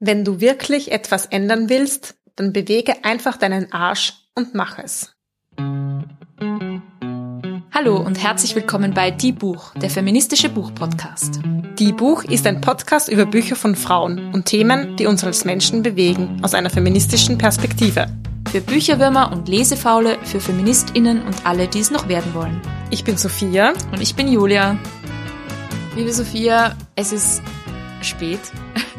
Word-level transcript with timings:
Wenn 0.00 0.24
du 0.24 0.40
wirklich 0.40 0.92
etwas 0.92 1.26
ändern 1.26 1.68
willst, 1.68 2.14
dann 2.36 2.52
bewege 2.52 3.04
einfach 3.04 3.36
deinen 3.36 3.72
Arsch 3.72 4.12
und 4.36 4.54
mach 4.54 4.78
es. 4.78 5.12
Hallo 7.74 7.96
und 7.96 8.22
herzlich 8.22 8.54
willkommen 8.54 8.94
bei 8.94 9.10
Die 9.10 9.32
Buch, 9.32 9.74
der 9.74 9.90
feministische 9.90 10.50
Buchpodcast. 10.50 11.40
Die 11.80 11.92
Buch 11.92 12.22
ist 12.22 12.46
ein 12.46 12.60
Podcast 12.60 13.08
über 13.08 13.26
Bücher 13.26 13.56
von 13.56 13.74
Frauen 13.74 14.32
und 14.32 14.44
Themen, 14.44 14.96
die 14.96 15.06
uns 15.06 15.24
als 15.24 15.44
Menschen 15.44 15.82
bewegen, 15.82 16.38
aus 16.44 16.54
einer 16.54 16.70
feministischen 16.70 17.36
Perspektive. 17.36 18.06
Für 18.52 18.60
Bücherwürmer 18.60 19.32
und 19.32 19.48
Lesefaule, 19.48 20.16
für 20.22 20.38
FeministInnen 20.38 21.22
und 21.22 21.44
alle, 21.44 21.66
die 21.66 21.80
es 21.80 21.90
noch 21.90 22.08
werden 22.08 22.34
wollen. 22.34 22.62
Ich 22.92 23.02
bin 23.02 23.16
Sophia. 23.16 23.72
Und 23.90 24.00
ich 24.00 24.14
bin 24.14 24.28
Julia. 24.28 24.78
Liebe 25.96 26.12
Sophia, 26.12 26.76
es 26.94 27.10
ist 27.10 27.42
spät. 28.00 28.38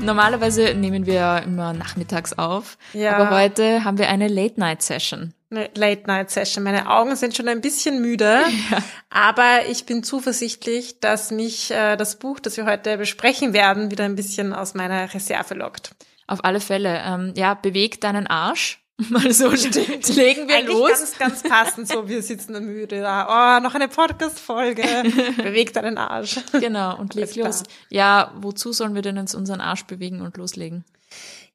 Normalerweise 0.02 0.74
nehmen 0.76 1.06
wir 1.06 1.44
immer 1.46 1.74
nachmittags 1.74 2.34
auf. 2.34 2.78
Ja. 2.94 3.18
Aber 3.18 3.38
heute 3.38 3.84
haben 3.84 3.98
wir 3.98 4.10
eine 4.10 4.28
Late-Night-Session. 4.28 5.34
Eine 5.52 5.70
Late-Night-Session. 5.76 6.64
Meine 6.64 6.90
Augen 6.90 7.16
sind 7.16 7.36
schon 7.36 7.48
ein 7.48 7.62
bisschen 7.62 8.02
müde, 8.02 8.42
ja. 8.72 8.78
aber 9.10 9.66
ich 9.70 9.86
bin 9.86 10.04
zuversichtlich, 10.04 11.00
dass 11.00 11.32
mich 11.32 11.72
äh, 11.72 11.96
das 11.98 12.18
Buch, 12.18 12.40
das 12.40 12.58
wir 12.58 12.66
heute 12.66 12.98
besprechen 12.98 13.54
werden, 13.54 13.92
wieder 13.92 14.06
ein 14.06 14.16
bisschen 14.16 14.54
aus 14.54 14.74
meiner 14.74 15.14
Reserve 15.14 15.54
lockt. 15.54 15.96
Auf 16.28 16.44
alle 16.44 16.60
Fälle. 16.60 17.02
Ähm, 17.06 17.34
ja, 17.36 17.56
bewegt 17.56 18.04
deinen 18.04 18.28
Arsch. 18.28 18.80
Mal 19.10 19.32
so 19.32 19.50
Stimmt. 19.56 20.14
legen 20.16 20.48
wir 20.50 20.58
Eigentlich 20.58 20.78
los. 20.78 20.90
Ganz, 20.90 21.18
ganz 21.18 21.44
passend, 21.44 21.88
so 21.88 22.10
wir 22.10 22.22
sitzen 22.22 22.54
müde 22.66 23.00
da. 23.00 23.58
Oh, 23.58 23.64
noch 23.64 23.74
eine 23.74 23.88
Podcast-Folge. 23.88 24.84
Bewegt 25.38 25.78
deinen 25.78 25.98
Arsch. 25.98 26.40
Genau, 26.52 26.98
und 26.98 27.14
leg 27.14 27.34
los. 27.36 27.64
Ja, 27.90 28.34
wozu 28.36 28.74
sollen 28.74 28.96
wir 28.96 29.02
denn 29.02 29.16
jetzt 29.16 29.36
unseren 29.36 29.62
Arsch 29.62 29.86
bewegen 29.86 30.22
und 30.22 30.36
loslegen? 30.36 30.84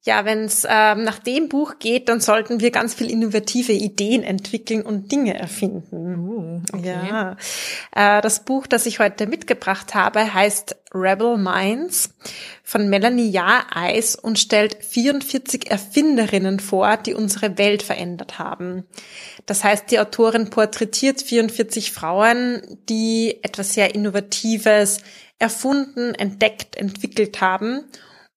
Ja, 0.07 0.27
wenn 0.27 0.45
es 0.45 0.67
ähm, 0.69 1.03
nach 1.03 1.19
dem 1.19 1.49
Buch 1.49 1.79
geht, 1.79 2.11
dann 2.11 2.21
sollten 2.21 2.61
wir 2.61 2.71
ganz 2.71 2.93
viel 2.93 3.11
innovative 3.11 3.73
Ideen 3.73 4.23
entwickeln 4.23 4.83
und 4.83 5.11
Dinge 5.11 5.33
erfinden. 5.33 6.29
Uh, 6.29 6.61
okay. 6.75 6.95
Ja, 7.09 7.37
äh, 7.97 8.21
das 8.21 8.45
Buch, 8.45 8.67
das 8.67 8.85
ich 8.85 8.99
heute 8.99 9.27
mitgebracht 9.27 9.95
habe, 9.95 10.35
heißt 10.35 10.77
Rebel 10.93 11.39
Minds 11.39 12.11
von 12.63 12.91
Melanie 12.91 13.31
Jahreis 13.31 14.15
und 14.15 14.39
stellt 14.39 14.85
44 14.85 15.71
Erfinderinnen 15.71 16.61
vor, 16.61 16.99
die 16.99 17.15
unsere 17.15 17.57
Welt 17.57 17.83
verändert 17.83 18.39
haben. 18.39 18.85
Das 19.47 19.65
heißt, 19.65 19.91
die 19.91 19.99
Autorin 19.99 20.51
porträtiert 20.51 21.23
44 21.23 21.93
Frauen, 21.93 22.61
die 22.91 23.39
etwas 23.43 23.73
sehr 23.73 23.95
Innovatives 23.95 24.99
erfunden, 25.39 26.15
entdeckt, 26.15 26.77
entwickelt 26.77 27.41
haben 27.41 27.85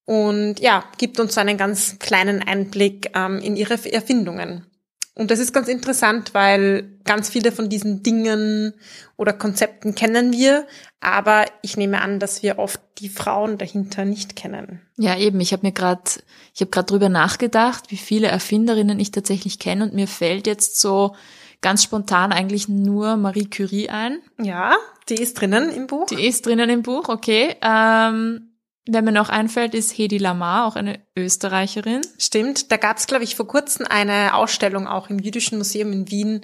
und 0.08 0.62
ja, 0.62 0.86
gibt 0.98 1.20
uns 1.20 1.36
so 1.36 1.42
einen 1.42 1.58
ganz 1.58 2.00
kleinen 2.00 2.42
Einblick 2.42 3.12
ähm, 3.14 3.40
in 3.40 3.58
ihre 3.58 3.74
Erfindungen. 3.92 4.66
Und 5.16 5.32
das 5.32 5.40
ist 5.40 5.52
ganz 5.52 5.68
interessant, 5.68 6.34
weil 6.34 6.98
ganz 7.04 7.28
viele 7.28 7.52
von 7.52 7.68
diesen 7.68 8.04
Dingen 8.04 8.74
oder 9.18 9.34
Konzepten 9.34 9.96
kennen 9.96 10.32
wir, 10.32 10.66
aber 11.02 11.46
ich 11.62 11.76
nehme 11.76 12.02
an, 12.02 12.20
dass 12.20 12.42
wir 12.42 12.58
oft 12.58 12.80
die 13.00 13.10
Frauen 13.10 13.58
dahinter 13.58 14.06
nicht 14.06 14.38
kennen. 14.38 14.82
Ja, 14.96 15.18
eben. 15.18 15.42
Ich 15.42 15.52
habe 15.52 15.66
mir 15.66 15.74
gerade, 15.74 16.04
ich 16.54 16.62
habe 16.62 16.72
gerade 16.72 16.86
drüber 16.86 17.10
nachgedacht, 17.10 17.86
wie 17.90 17.98
viele 17.98 18.28
Erfinderinnen 18.28 19.02
ich 19.02 19.12
tatsächlich 19.12 19.60
kenne 19.60 19.84
und 19.84 19.94
mir 19.94 20.08
fällt 20.08 20.48
jetzt 20.48 20.80
so 20.80 21.16
ganz 21.60 21.84
spontan 21.84 22.32
eigentlich 22.32 22.70
nur 22.70 23.18
Marie 23.18 23.50
Curie 23.50 23.90
ein. 23.90 24.20
Ja, 24.42 24.78
die 25.10 25.16
ist 25.16 25.34
drinnen 25.42 25.70
im 25.70 25.88
Buch. 25.88 26.06
Die 26.06 26.26
ist 26.26 26.46
drinnen 26.46 26.70
im 26.70 26.84
Buch, 26.84 27.10
okay. 27.10 27.56
Ähm, 27.62 28.54
Wer 28.88 29.02
mir 29.02 29.12
noch 29.12 29.30
einfällt, 29.30 29.74
ist 29.74 29.98
Hedi 29.98 30.18
Lamar, 30.18 30.66
auch 30.66 30.76
eine 30.76 31.00
Österreicherin. 31.18 32.02
Stimmt, 32.18 32.72
da 32.72 32.78
gab 32.78 32.98
es, 32.98 33.08
glaube 33.08 33.24
ich, 33.24 33.36
vor 33.36 33.48
kurzem 33.48 33.86
eine 33.88 34.34
Ausstellung 34.34 34.88
auch 34.88 35.10
im 35.10 35.20
Jüdischen 35.20 35.58
Museum 35.58 35.92
in 35.92 36.10
Wien 36.10 36.42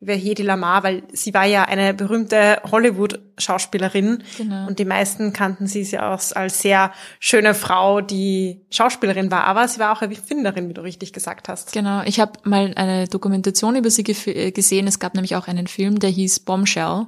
über 0.00 0.12
Hedi 0.12 0.42
Lamar, 0.42 0.82
weil 0.82 1.02
sie 1.12 1.32
war 1.32 1.46
ja 1.46 1.64
eine 1.64 1.94
berühmte 1.94 2.60
Hollywood-Schauspielerin 2.70 4.22
genau. 4.36 4.66
und 4.66 4.78
die 4.78 4.84
meisten 4.84 5.32
kannten 5.32 5.66
sie 5.66 5.82
ja 5.82 6.12
auch 6.12 6.20
als 6.34 6.60
sehr 6.60 6.92
schöne 7.20 7.54
Frau, 7.54 8.02
die 8.02 8.66
Schauspielerin 8.70 9.30
war, 9.30 9.44
aber 9.44 9.66
sie 9.66 9.80
war 9.80 9.92
auch 9.92 10.02
eine 10.02 10.14
Erfinderin, 10.14 10.68
wie 10.68 10.74
du 10.74 10.82
richtig 10.82 11.14
gesagt 11.14 11.48
hast. 11.48 11.72
Genau, 11.72 12.02
ich 12.04 12.20
habe 12.20 12.32
mal 12.42 12.72
eine 12.76 13.08
Dokumentation 13.08 13.76
über 13.76 13.88
sie 13.88 14.04
gesehen. 14.04 14.86
Es 14.86 14.98
gab 14.98 15.14
nämlich 15.14 15.36
auch 15.36 15.48
einen 15.48 15.68
Film, 15.68 15.98
der 16.00 16.10
hieß 16.10 16.40
Bombshell 16.40 17.06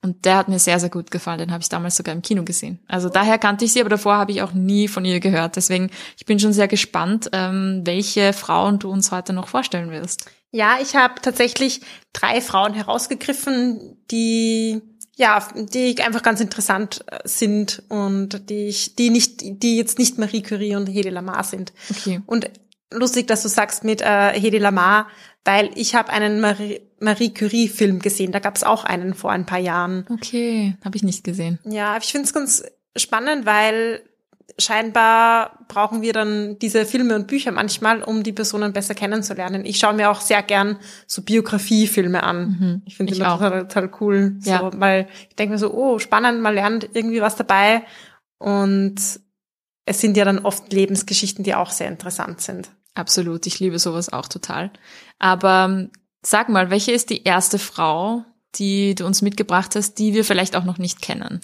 und 0.00 0.24
der 0.24 0.36
hat 0.36 0.48
mir 0.48 0.58
sehr, 0.58 0.78
sehr 0.78 0.90
gut 0.90 1.10
gefallen. 1.10 1.38
Den 1.38 1.52
habe 1.52 1.62
ich 1.62 1.68
damals 1.68 1.96
sogar 1.96 2.14
im 2.14 2.22
Kino 2.22 2.44
gesehen. 2.44 2.78
Also 2.86 3.08
daher 3.08 3.38
kannte 3.38 3.64
ich 3.64 3.72
sie, 3.72 3.80
aber 3.80 3.90
davor 3.90 4.16
habe 4.16 4.30
ich 4.30 4.42
auch 4.42 4.52
nie 4.52 4.86
von 4.86 5.04
ihr 5.04 5.18
gehört. 5.18 5.56
Deswegen, 5.56 5.90
ich 6.16 6.24
bin 6.24 6.38
schon 6.38 6.52
sehr 6.52 6.68
gespannt, 6.68 7.30
ähm, 7.32 7.82
welche 7.84 8.32
Frauen 8.32 8.78
du 8.78 8.90
uns 8.90 9.10
heute 9.10 9.32
noch 9.32 9.48
vorstellen 9.48 9.90
wirst. 9.90 10.30
Ja, 10.50 10.78
ich 10.80 10.94
habe 10.94 11.20
tatsächlich 11.20 11.80
drei 12.12 12.40
Frauen 12.40 12.74
herausgegriffen, 12.74 13.98
die 14.10 14.80
ja, 15.16 15.46
die 15.54 16.00
einfach 16.00 16.22
ganz 16.22 16.40
interessant 16.40 17.04
äh, 17.08 17.18
sind 17.24 17.82
und 17.88 18.48
die 18.50 18.68
ich, 18.68 18.94
die 18.94 19.10
nicht, 19.10 19.40
die 19.42 19.76
jetzt 19.76 19.98
nicht 19.98 20.16
Marie 20.16 20.42
Curie 20.42 20.76
und 20.76 20.86
Hedy 20.86 21.08
Lamar 21.08 21.42
sind. 21.42 21.72
Okay. 21.90 22.20
Und 22.24 22.48
lustig, 22.92 23.26
dass 23.26 23.42
du 23.42 23.48
sagst 23.48 23.84
mit 23.84 24.00
äh, 24.00 24.32
Hedy 24.32 24.58
Lamar, 24.58 25.08
weil 25.44 25.70
ich 25.74 25.94
habe 25.94 26.10
einen 26.10 26.40
Marie, 26.40 26.80
Marie 27.00 27.32
Curie 27.32 27.68
Film 27.68 28.00
gesehen. 28.00 28.32
Da 28.32 28.38
gab 28.38 28.56
es 28.56 28.64
auch 28.64 28.84
einen 28.84 29.14
vor 29.14 29.30
ein 29.30 29.46
paar 29.46 29.58
Jahren. 29.58 30.06
Okay, 30.10 30.76
habe 30.84 30.96
ich 30.96 31.02
nicht 31.02 31.24
gesehen. 31.24 31.58
Ja, 31.64 31.96
ich 31.96 32.12
finde 32.12 32.26
es 32.26 32.34
ganz 32.34 32.64
spannend, 32.96 33.46
weil 33.46 34.02
scheinbar 34.58 35.64
brauchen 35.68 36.02
wir 36.02 36.12
dann 36.12 36.58
diese 36.58 36.84
Filme 36.84 37.14
und 37.14 37.28
Bücher 37.28 37.52
manchmal, 37.52 38.02
um 38.02 38.22
die 38.22 38.32
Personen 38.32 38.72
besser 38.72 38.94
kennenzulernen. 38.94 39.64
Ich 39.64 39.78
schaue 39.78 39.94
mir 39.94 40.10
auch 40.10 40.20
sehr 40.20 40.42
gern 40.42 40.78
so 41.06 41.22
Biografiefilme 41.22 42.22
an. 42.22 42.48
Mhm, 42.48 42.82
ich 42.84 42.96
finde 42.96 43.12
die 43.12 43.20
total, 43.20 43.68
total 43.68 43.90
cool, 44.00 44.36
so, 44.40 44.50
ja. 44.50 44.70
weil 44.80 45.08
ich 45.28 45.36
denke 45.36 45.52
mir 45.52 45.58
so, 45.58 45.72
oh, 45.72 45.98
spannend, 45.98 46.40
man 46.40 46.54
lernt 46.54 46.88
irgendwie 46.92 47.20
was 47.20 47.36
dabei 47.36 47.82
und 48.38 48.96
es 49.84 50.00
sind 50.00 50.16
ja 50.16 50.24
dann 50.24 50.40
oft 50.40 50.72
Lebensgeschichten, 50.72 51.44
die 51.44 51.54
auch 51.54 51.70
sehr 51.70 51.88
interessant 51.88 52.40
sind. 52.40 52.70
Absolut, 52.98 53.46
ich 53.46 53.60
liebe 53.60 53.78
sowas 53.78 54.12
auch 54.12 54.26
total. 54.26 54.72
Aber 55.20 55.68
ähm, 55.70 55.92
sag 56.20 56.48
mal, 56.48 56.70
welche 56.70 56.90
ist 56.90 57.10
die 57.10 57.22
erste 57.22 57.60
Frau, 57.60 58.24
die 58.56 58.96
du 58.96 59.06
uns 59.06 59.22
mitgebracht 59.22 59.76
hast, 59.76 60.00
die 60.00 60.14
wir 60.14 60.24
vielleicht 60.24 60.56
auch 60.56 60.64
noch 60.64 60.78
nicht 60.78 61.00
kennen? 61.00 61.40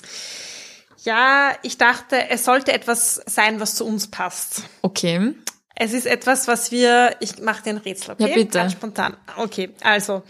Ja, 1.05 1.53
ich 1.63 1.79
dachte, 1.79 2.29
es 2.31 2.45
sollte 2.45 2.73
etwas 2.73 3.23
sein, 3.27 3.61
was 3.61 3.77
zu 3.77 3.87
uns 3.87 4.11
passt. 4.11 4.65
Okay. 4.83 5.37
Es 5.77 5.93
ist 5.93 6.07
etwas, 6.07 6.49
was 6.49 6.73
wir, 6.73 7.15
ich 7.21 7.41
mache 7.41 7.63
dir 7.63 7.71
ein 7.71 7.77
Rätsel, 7.77 8.15
okay? 8.15 8.29
Ja, 8.29 8.35
bitte. 8.35 8.59
Ganz 8.59 8.73
spontan. 8.73 9.17
Okay, 9.37 9.71
also, 9.83 10.25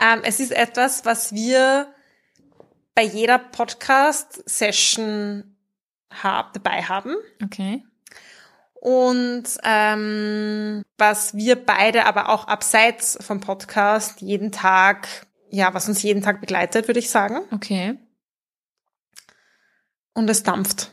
ähm, 0.00 0.22
es 0.24 0.40
ist 0.40 0.50
etwas, 0.50 1.04
was 1.04 1.32
wir 1.32 1.86
bei 2.96 3.04
jeder 3.04 3.38
Podcast-Session 3.38 5.56
hab, 6.10 6.52
dabei 6.52 6.82
haben. 6.82 7.14
Okay. 7.44 7.84
Und 8.84 9.44
ähm, 9.62 10.82
was 10.98 11.34
wir 11.34 11.56
beide 11.56 12.04
aber 12.04 12.28
auch 12.28 12.48
abseits 12.48 13.16
vom 13.22 13.40
Podcast 13.40 14.20
jeden 14.20 14.52
Tag, 14.52 15.08
ja, 15.48 15.72
was 15.72 15.88
uns 15.88 16.02
jeden 16.02 16.20
Tag 16.20 16.42
begleitet, 16.42 16.86
würde 16.86 17.00
ich 17.00 17.08
sagen. 17.08 17.40
Okay. 17.50 17.96
Und 20.12 20.28
es 20.28 20.42
dampft. 20.42 20.92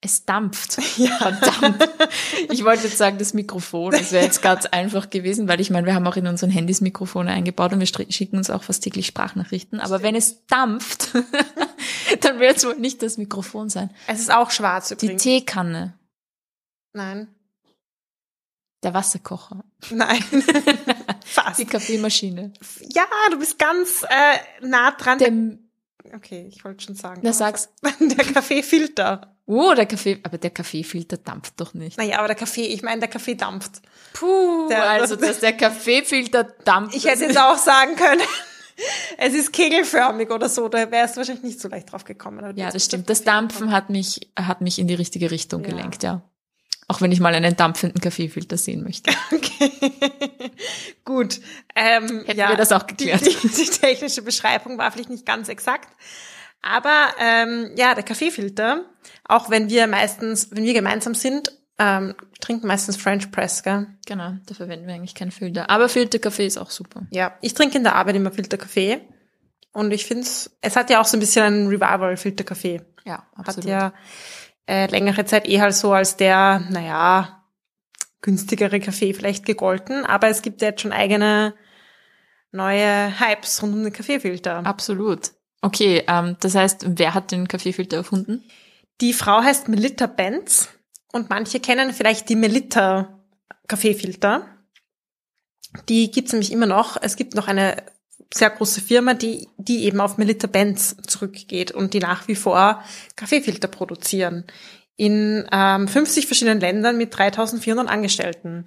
Es 0.00 0.24
dampft. 0.24 0.78
Ja. 0.96 1.14
Verdammt. 1.18 1.86
Ich 2.50 2.64
wollte 2.64 2.84
jetzt 2.84 2.96
sagen, 2.96 3.18
das 3.18 3.34
Mikrofon. 3.34 3.92
Das 3.92 4.12
wäre 4.12 4.24
jetzt 4.24 4.40
ganz 4.40 4.64
einfach 4.64 5.10
gewesen, 5.10 5.46
weil 5.46 5.60
ich 5.60 5.68
meine, 5.68 5.86
wir 5.86 5.94
haben 5.94 6.06
auch 6.06 6.16
in 6.16 6.26
unseren 6.28 6.48
Handys 6.48 6.80
Mikrofone 6.80 7.30
eingebaut 7.32 7.74
und 7.74 7.80
wir 7.80 7.86
schicken 7.86 8.38
uns 8.38 8.48
auch 8.48 8.62
fast 8.62 8.82
täglich 8.82 9.04
Sprachnachrichten. 9.04 9.78
Aber 9.80 10.00
wenn 10.00 10.14
es 10.14 10.46
dampft, 10.46 11.10
dann 12.22 12.40
wird 12.40 12.56
es 12.56 12.64
wohl 12.64 12.76
nicht 12.76 13.02
das 13.02 13.18
Mikrofon 13.18 13.68
sein. 13.68 13.90
Es 14.06 14.20
ist 14.20 14.32
auch 14.32 14.50
schwarz 14.50 14.90
übrigens. 14.90 15.22
Die 15.22 15.40
Teekanne. 15.40 15.92
Nein. 16.96 17.28
Der 18.82 18.94
Wasserkocher. 18.94 19.64
Nein. 19.90 20.22
Fast. 21.26 21.58
Die 21.58 21.66
Kaffeemaschine. 21.66 22.54
Ja, 22.88 23.04
du 23.30 23.38
bist 23.38 23.58
ganz 23.58 24.02
äh, 24.04 24.66
nah 24.66 24.92
dran. 24.92 25.18
Der, 25.18 26.14
okay, 26.16 26.46
ich 26.48 26.64
wollte 26.64 26.84
schon 26.84 26.94
sagen. 26.94 27.20
Na, 27.22 27.34
sag's. 27.34 27.68
Der 28.00 28.24
Kaffeefilter. 28.24 29.36
Oh, 29.48 29.74
der 29.74 29.86
Kaffee, 29.86 30.18
aber 30.24 30.38
der 30.38 30.50
Kaffeefilter 30.50 31.18
dampft 31.18 31.60
doch 31.60 31.72
nicht. 31.72 31.96
Naja, 31.98 32.18
aber 32.18 32.26
der 32.26 32.34
Kaffee, 32.34 32.66
ich 32.66 32.82
meine, 32.82 32.98
der 32.98 33.08
Kaffee 33.08 33.36
dampft. 33.36 33.80
Puh, 34.12 34.66
der, 34.68 34.90
also 34.90 35.14
dass 35.14 35.38
der 35.38 35.52
Kaffeefilter 35.52 36.42
dampft. 36.64 36.96
Ich 36.96 37.04
hätte 37.04 37.26
jetzt 37.26 37.38
auch 37.38 37.56
sagen 37.56 37.94
können, 37.94 38.22
es 39.18 39.34
ist 39.34 39.52
kegelförmig 39.52 40.32
oder 40.32 40.48
so, 40.48 40.68
da 40.68 40.90
wärst 40.90 41.14
du 41.14 41.18
wahrscheinlich 41.18 41.44
nicht 41.44 41.60
so 41.60 41.68
leicht 41.68 41.92
drauf 41.92 42.02
gekommen. 42.02 42.56
Ja, 42.56 42.72
das 42.72 42.86
stimmt. 42.86 43.08
Das 43.08 43.22
Dampfen 43.22 43.70
hat 43.70 43.88
mich, 43.88 44.32
hat 44.36 44.62
mich 44.62 44.80
in 44.80 44.88
die 44.88 44.94
richtige 44.94 45.30
Richtung 45.30 45.62
ja. 45.62 45.70
gelenkt, 45.70 46.02
ja. 46.02 46.22
Auch 46.88 47.00
wenn 47.00 47.10
ich 47.10 47.18
mal 47.18 47.34
einen 47.34 47.56
dampfenden 47.56 48.00
Kaffeefilter 48.00 48.56
sehen 48.56 48.82
möchte. 48.82 49.12
Okay. 49.32 49.70
Gut. 51.04 51.40
Ähm, 51.74 52.24
Hätten 52.26 52.38
ja, 52.38 52.48
wir 52.50 52.56
das 52.56 52.72
auch 52.72 52.86
geklärt. 52.86 53.22
Die, 53.22 53.34
die, 53.34 53.48
die, 53.48 53.70
technische 53.70 54.22
Beschreibung 54.22 54.76
war 54.78 54.90
vielleicht 54.90 55.10
nicht 55.10 55.24
ganz 55.24 55.48
exakt. 55.48 55.88
Aber 56.62 57.08
ähm, 57.18 57.70
ja, 57.76 57.94
der 57.94 58.02
Kaffeefilter, 58.02 58.84
auch 59.24 59.50
wenn 59.50 59.70
wir 59.70 59.86
meistens, 59.86 60.50
wenn 60.52 60.64
wir 60.64 60.74
gemeinsam 60.74 61.14
sind, 61.14 61.52
ähm, 61.78 62.14
trinken 62.40 62.66
meistens 62.66 62.96
French 62.96 63.30
Press, 63.30 63.62
gell? 63.62 63.86
Genau, 64.06 64.34
da 64.46 64.54
verwenden 64.54 64.86
wir 64.86 64.94
eigentlich 64.94 65.14
keinen 65.14 65.30
Filter. 65.30 65.70
Aber 65.70 65.88
Filterkaffee 65.88 66.46
ist 66.46 66.58
auch 66.58 66.70
super. 66.70 67.02
Ja, 67.10 67.36
ich 67.40 67.54
trinke 67.54 67.78
in 67.78 67.84
der 67.84 67.94
Arbeit 67.94 68.16
immer 68.16 68.32
Filterkaffee. 68.32 69.00
Und 69.72 69.92
ich 69.92 70.06
finde 70.06 70.22
es, 70.22 70.56
es 70.62 70.74
hat 70.74 70.88
ja 70.88 71.00
auch 71.00 71.04
so 71.04 71.16
ein 71.16 71.20
bisschen 71.20 71.44
ein 71.44 71.66
Revival, 71.66 72.16
Filterkaffee. 72.16 72.80
Ja, 73.04 73.26
Hat 73.36 73.62
ja 73.64 73.92
äh, 74.66 74.86
längere 74.86 75.24
Zeit 75.24 75.48
eh 75.48 75.60
halt 75.60 75.74
so 75.74 75.92
als 75.92 76.16
der, 76.16 76.60
naja, 76.70 77.44
günstigere 78.22 78.80
Kaffee 78.80 79.14
vielleicht 79.14 79.46
gegolten. 79.46 80.04
Aber 80.04 80.28
es 80.28 80.42
gibt 80.42 80.60
ja 80.62 80.68
jetzt 80.68 80.82
schon 80.82 80.92
eigene 80.92 81.54
neue 82.52 83.18
Hypes 83.20 83.62
rund 83.62 83.74
um 83.74 83.84
den 83.84 83.92
Kaffeefilter. 83.92 84.64
Absolut. 84.64 85.32
Okay, 85.62 86.04
ähm, 86.08 86.36
das 86.40 86.54
heißt, 86.54 86.86
wer 86.98 87.14
hat 87.14 87.32
den 87.32 87.48
Kaffeefilter 87.48 87.98
erfunden? 87.98 88.44
Die 89.00 89.12
Frau 89.12 89.42
heißt 89.42 89.68
Melitta 89.68 90.06
Benz 90.06 90.68
und 91.12 91.30
manche 91.30 91.60
kennen 91.60 91.92
vielleicht 91.92 92.28
die 92.28 92.36
Melitta 92.36 93.20
Kaffeefilter. 93.68 94.46
Die 95.88 96.10
gibt's 96.10 96.32
nämlich 96.32 96.52
immer 96.52 96.66
noch. 96.66 96.96
Es 97.00 97.16
gibt 97.16 97.34
noch 97.34 97.48
eine 97.48 97.82
sehr 98.32 98.50
große 98.50 98.80
Firma, 98.80 99.14
die, 99.14 99.48
die 99.56 99.84
eben 99.84 100.00
auf 100.00 100.18
Melitta 100.18 100.46
Benz 100.46 100.96
zurückgeht 101.06 101.72
und 101.72 101.94
die 101.94 102.00
nach 102.00 102.28
wie 102.28 102.34
vor 102.34 102.82
Kaffeefilter 103.14 103.68
produzieren. 103.68 104.44
In 104.96 105.46
ähm, 105.52 105.88
50 105.88 106.26
verschiedenen 106.26 106.60
Ländern 106.60 106.96
mit 106.96 107.16
3400 107.16 107.88
Angestellten. 107.88 108.66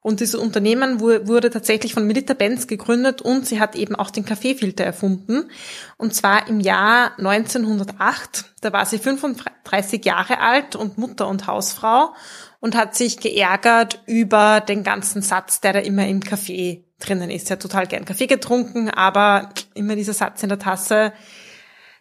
Und 0.00 0.20
dieses 0.20 0.36
Unternehmen 0.36 1.00
wurde 1.00 1.50
tatsächlich 1.50 1.92
von 1.92 2.06
Melita 2.06 2.32
Benz 2.32 2.68
gegründet 2.68 3.20
und 3.20 3.46
sie 3.46 3.60
hat 3.60 3.74
eben 3.74 3.96
auch 3.96 4.10
den 4.10 4.24
Kaffeefilter 4.24 4.84
erfunden. 4.84 5.50
Und 5.96 6.14
zwar 6.14 6.46
im 6.48 6.60
Jahr 6.60 7.18
1908. 7.18 8.54
Da 8.60 8.72
war 8.72 8.86
sie 8.86 8.98
35 8.98 10.04
Jahre 10.04 10.40
alt 10.40 10.76
und 10.76 10.98
Mutter 10.98 11.26
und 11.26 11.48
Hausfrau 11.48 12.14
und 12.60 12.76
hat 12.76 12.94
sich 12.94 13.18
geärgert 13.18 14.02
über 14.06 14.60
den 14.60 14.84
ganzen 14.84 15.20
Satz, 15.20 15.60
der 15.60 15.72
da 15.72 15.78
immer 15.80 16.06
im 16.06 16.20
Kaffee 16.20 16.87
drinnen 16.98 17.30
ist. 17.30 17.46
Sie 17.46 17.52
hat 17.52 17.62
total 17.62 17.86
gern 17.86 18.04
Kaffee 18.04 18.26
getrunken, 18.26 18.90
aber 18.90 19.50
immer 19.74 19.96
dieser 19.96 20.14
Satz 20.14 20.42
in 20.42 20.48
der 20.48 20.58
Tasse, 20.58 21.12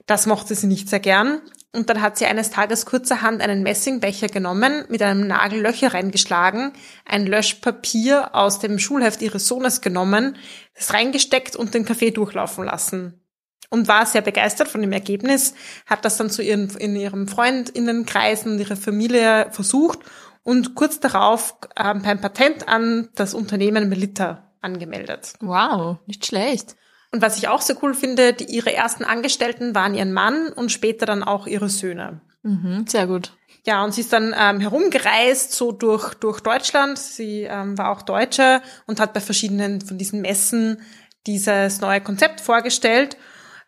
das 0.06 0.26
mochte 0.26 0.56
sie 0.56 0.68
nicht 0.68 0.90
sehr 0.90 1.00
gern. 1.00 1.42
Und 1.74 1.90
dann 1.90 2.02
hat 2.02 2.18
sie 2.18 2.26
eines 2.26 2.50
Tages 2.50 2.86
kurzerhand 2.86 3.42
einen 3.42 3.62
Messingbecher 3.62 4.28
genommen, 4.28 4.86
mit 4.90 5.02
einem 5.02 5.28
Nagel 5.28 5.62
Löcher 5.62 5.94
reingeschlagen, 5.94 6.72
ein 7.06 7.28
Löschpapier 7.28 8.34
aus 8.34 8.60
dem 8.60 8.80
Schulheft 8.80 9.22
ihres 9.22 9.48
Sohnes 9.48 9.82
genommen, 9.82 10.38
das 10.76 10.94
reingesteckt 10.94 11.56
und 11.56 11.74
den 11.74 11.86
Kaffee 11.86 12.12
durchlaufen 12.12 12.66
lassen. 12.66 13.22
Und 13.70 13.90
war 13.90 14.06
sehr 14.06 14.22
begeistert 14.22 14.70
von 14.70 14.82
dem 14.82 14.94
Ergebnis, 14.94 15.54
hat 15.86 16.06
das 16.06 16.16
dann 16.16 16.30
zu 16.30 16.42
ihren, 16.42 16.70
in 16.78 16.96
ihrem 16.96 17.28
Freundinnenkreisen 17.28 18.54
und 18.54 18.60
ihrer 18.60 18.78
Familie 18.78 19.50
versucht 19.52 20.00
und 20.44 20.74
kurz 20.74 21.02
darauf 21.02 21.58
äh, 21.76 21.94
beim 21.94 22.22
Patent 22.22 22.70
an 22.70 23.10
das 23.16 23.34
Unternehmen 23.34 23.90
Melitta 23.90 24.47
angemeldet. 24.62 25.34
Wow, 25.40 25.98
nicht 26.06 26.26
schlecht. 26.26 26.76
Und 27.12 27.22
was 27.22 27.38
ich 27.38 27.48
auch 27.48 27.62
sehr 27.62 27.78
cool 27.82 27.94
finde, 27.94 28.34
die, 28.34 28.46
ihre 28.46 28.74
ersten 28.74 29.04
Angestellten 29.04 29.74
waren 29.74 29.96
ihr 29.96 30.06
Mann 30.06 30.50
und 30.50 30.72
später 30.72 31.06
dann 31.06 31.24
auch 31.24 31.48
ihre 31.48 31.70
Söhne. 31.70 32.22
Mhm, 32.44 32.86
sehr 32.88 33.08
gut. 33.08 33.32
Ja, 33.66 33.84
und 33.84 33.94
sie 33.94 34.02
ist 34.02 34.14
dann 34.14 34.34
ähm, 34.38 34.60
herumgereist, 34.62 35.52
so 35.52 35.72
durch, 35.72 36.14
durch 36.16 36.40
Deutschland. 36.40 36.98
Sie 36.98 37.44
ähm, 37.44 37.78
war 37.78 37.92
auch 37.92 38.02
Deutsche 38.02 38.62
und 38.86 39.00
hat 39.00 39.14
bei 39.14 39.20
verschiedenen 39.20 39.82
von 39.82 39.98
diesen 39.98 40.22
Messen 40.22 40.82
dieses 41.26 41.82
neue 41.82 42.00
Konzept 42.00 42.40
vorgestellt 42.40 43.18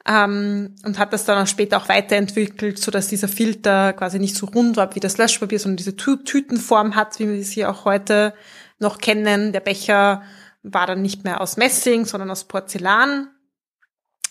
ähm, 0.08 0.76
und 0.86 0.98
hat 0.98 1.12
das 1.12 1.26
dann 1.26 1.44
auch 1.44 1.48
später 1.48 1.78
auch 1.78 1.90
weiterentwickelt, 1.90 2.80
so 2.80 2.92
dass 2.92 3.10
dieser 3.10 3.28
Filter 3.28 3.94
quasi 3.94 4.20
nicht 4.20 4.36
so 4.36 4.46
rund 4.46 4.78
war 4.78 4.96
wie 4.96 5.02
das 5.02 5.18
Löschpapier, 5.18 5.60
sondern 5.60 5.78
diese 5.78 5.98
Tü 5.98 6.24
Tütenform 6.24 6.96
hat, 6.96 7.20
wie 7.20 7.28
wir 7.28 7.44
sie 7.44 7.66
auch 7.66 7.86
heute 7.86 8.34
noch 8.80 9.00
kennen. 9.00 9.52
Der 9.52 9.60
Becher 9.60 10.24
war 10.64 10.88
dann 10.88 11.02
nicht 11.02 11.24
mehr 11.24 11.40
aus 11.42 11.58
Messing, 11.58 12.06
sondern 12.06 12.32
aus 12.32 12.46
Porzellan. 12.46 13.30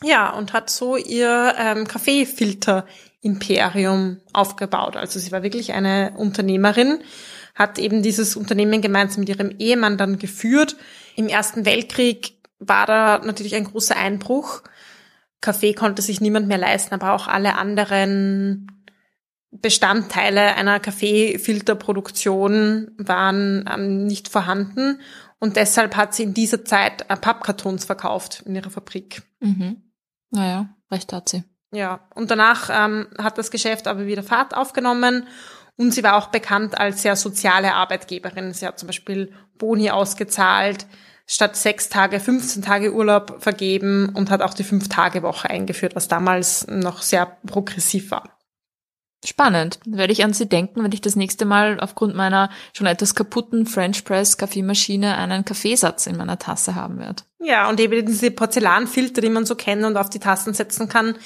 Ja, 0.02 0.30
und 0.30 0.52
hat 0.52 0.70
so 0.70 0.96
ihr 0.96 1.54
ähm, 1.58 1.88
Kaffeefilter-Imperium 1.88 4.20
aufgebaut. 4.32 4.96
Also 4.96 5.18
sie 5.18 5.32
war 5.32 5.42
wirklich 5.42 5.72
eine 5.72 6.12
Unternehmerin, 6.16 7.00
hat 7.54 7.80
eben 7.80 8.02
dieses 8.02 8.36
Unternehmen 8.36 8.80
gemeinsam 8.80 9.20
mit 9.20 9.28
ihrem 9.28 9.50
Ehemann 9.58 9.98
dann 9.98 10.18
geführt. 10.18 10.76
Im 11.16 11.26
Ersten 11.26 11.64
Weltkrieg 11.64 12.38
war 12.60 12.86
da 12.86 13.20
natürlich 13.24 13.56
ein 13.56 13.64
großer 13.64 13.96
Einbruch. 13.96 14.62
Kaffee 15.40 15.74
konnte 15.74 16.02
sich 16.02 16.20
niemand 16.20 16.46
mehr 16.48 16.58
leisten, 16.58 16.94
aber 16.94 17.12
auch 17.12 17.26
alle 17.26 17.56
anderen 17.56 18.68
Bestandteile 19.50 20.54
einer 20.56 20.78
Kaffeefilterproduktion 20.78 22.90
waren 22.98 23.64
ähm, 23.72 24.04
nicht 24.06 24.28
vorhanden. 24.28 25.00
Und 25.40 25.56
deshalb 25.56 25.96
hat 25.96 26.14
sie 26.14 26.24
in 26.24 26.34
dieser 26.34 26.64
Zeit 26.64 27.06
Pappkartons 27.06 27.84
verkauft 27.84 28.42
in 28.44 28.56
ihrer 28.56 28.70
Fabrik. 28.70 29.22
Mhm. 29.40 29.82
Naja, 30.30 30.68
recht 30.90 31.12
hat 31.12 31.28
sie. 31.28 31.44
Ja, 31.70 32.08
und 32.14 32.30
danach 32.30 32.70
ähm, 32.72 33.08
hat 33.18 33.38
das 33.38 33.50
Geschäft 33.50 33.86
aber 33.86 34.06
wieder 34.06 34.22
Fahrt 34.22 34.56
aufgenommen 34.56 35.26
und 35.76 35.92
sie 35.92 36.02
war 36.02 36.16
auch 36.16 36.28
bekannt 36.28 36.78
als 36.78 37.02
sehr 37.02 37.14
soziale 37.14 37.74
Arbeitgeberin. 37.74 38.52
Sie 38.52 38.66
hat 38.66 38.78
zum 38.78 38.86
Beispiel 38.86 39.32
Boni 39.58 39.90
ausgezahlt, 39.90 40.86
statt 41.26 41.56
sechs 41.56 41.88
Tage 41.90 42.20
15 42.20 42.62
Tage 42.62 42.92
Urlaub 42.92 43.36
vergeben 43.40 44.08
und 44.14 44.30
hat 44.30 44.40
auch 44.40 44.54
die 44.54 44.64
Fünf-Tage-Woche 44.64 45.50
eingeführt, 45.50 45.94
was 45.94 46.08
damals 46.08 46.66
noch 46.68 47.02
sehr 47.02 47.38
progressiv 47.46 48.10
war. 48.10 48.37
Spannend. 49.24 49.80
Werde 49.84 50.12
ich 50.12 50.22
an 50.22 50.32
Sie 50.32 50.48
denken, 50.48 50.84
wenn 50.84 50.92
ich 50.92 51.00
das 51.00 51.16
nächste 51.16 51.44
Mal 51.44 51.80
aufgrund 51.80 52.14
meiner 52.14 52.50
schon 52.72 52.86
etwas 52.86 53.16
kaputten 53.16 53.66
French 53.66 54.04
Press 54.04 54.38
Kaffeemaschine 54.38 55.16
einen 55.16 55.44
Kaffeesatz 55.44 56.06
in 56.06 56.16
meiner 56.16 56.38
Tasse 56.38 56.76
haben 56.76 56.98
werde. 56.98 57.24
Ja, 57.40 57.68
und 57.68 57.80
eben 57.80 58.06
diese 58.06 58.30
Porzellanfilter, 58.30 59.20
die 59.20 59.30
man 59.30 59.44
so 59.44 59.56
kennt 59.56 59.84
und 59.84 59.96
auf 59.96 60.08
die 60.08 60.20
Tassen 60.20 60.54
setzen 60.54 60.88
kann. 60.88 61.16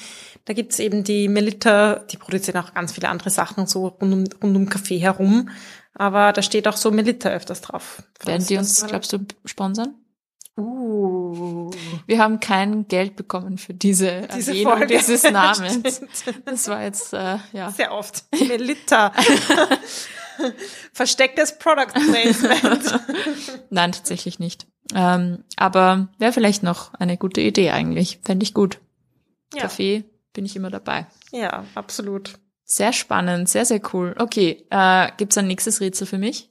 Da 0.45 0.53
gibt's 0.53 0.79
eben 0.79 1.03
die 1.03 1.27
Melita, 1.27 1.99
die 2.11 2.17
produzieren 2.17 2.57
auch 2.63 2.73
ganz 2.73 2.93
viele 2.93 3.09
andere 3.09 3.29
Sachen 3.29 3.67
so 3.67 3.87
rund 3.87 4.13
um, 4.13 4.23
rund 4.41 4.57
um 4.57 4.69
Kaffee 4.69 4.97
herum. 4.97 5.49
Aber 5.93 6.33
da 6.33 6.41
steht 6.41 6.67
auch 6.67 6.77
so 6.77 6.89
Melita 6.89 7.29
öfters 7.29 7.61
drauf. 7.61 8.01
Werden 8.25 8.45
die 8.47 8.57
uns, 8.57 8.85
glaubst 8.87 9.13
du, 9.13 9.19
sponsern? 9.45 9.93
Uh. 10.55 11.71
Wir 12.05 12.19
haben 12.19 12.39
kein 12.39 12.87
Geld 12.87 13.15
bekommen 13.15 13.57
für 13.57 13.73
diese, 13.73 14.27
diese 14.35 14.51
Erwähnung 14.51 14.77
Folge. 14.77 14.97
dieses 14.97 15.23
Namens. 15.23 16.01
Das 16.45 16.67
war 16.67 16.83
jetzt, 16.83 17.13
äh, 17.13 17.37
ja. 17.53 17.71
Sehr 17.71 17.93
oft. 17.93 18.25
Melita. 18.47 19.13
Verstecktes 20.93 21.57
Product 21.57 21.93
Placement. 21.93 22.99
Nein, 23.69 23.91
tatsächlich 23.91 24.39
nicht. 24.39 24.67
Ähm, 24.93 25.43
aber 25.55 26.09
wäre 26.19 26.33
vielleicht 26.33 26.61
noch 26.63 26.93
eine 26.93 27.17
gute 27.17 27.41
Idee 27.41 27.71
eigentlich. 27.71 28.19
Fände 28.23 28.43
ich 28.43 28.53
gut. 28.53 28.79
Ja. 29.53 29.61
Kaffee 29.61 30.03
bin 30.33 30.45
ich 30.45 30.55
immer 30.55 30.69
dabei. 30.69 31.07
Ja, 31.31 31.65
absolut. 31.75 32.39
Sehr 32.63 32.93
spannend, 32.93 33.49
sehr, 33.49 33.65
sehr 33.65 33.81
cool. 33.93 34.15
Okay, 34.17 34.65
äh, 34.69 35.11
gibt's 35.17 35.37
ein 35.37 35.47
nächstes 35.47 35.81
Rätsel 35.81 36.07
für 36.07 36.17
mich? 36.17 36.49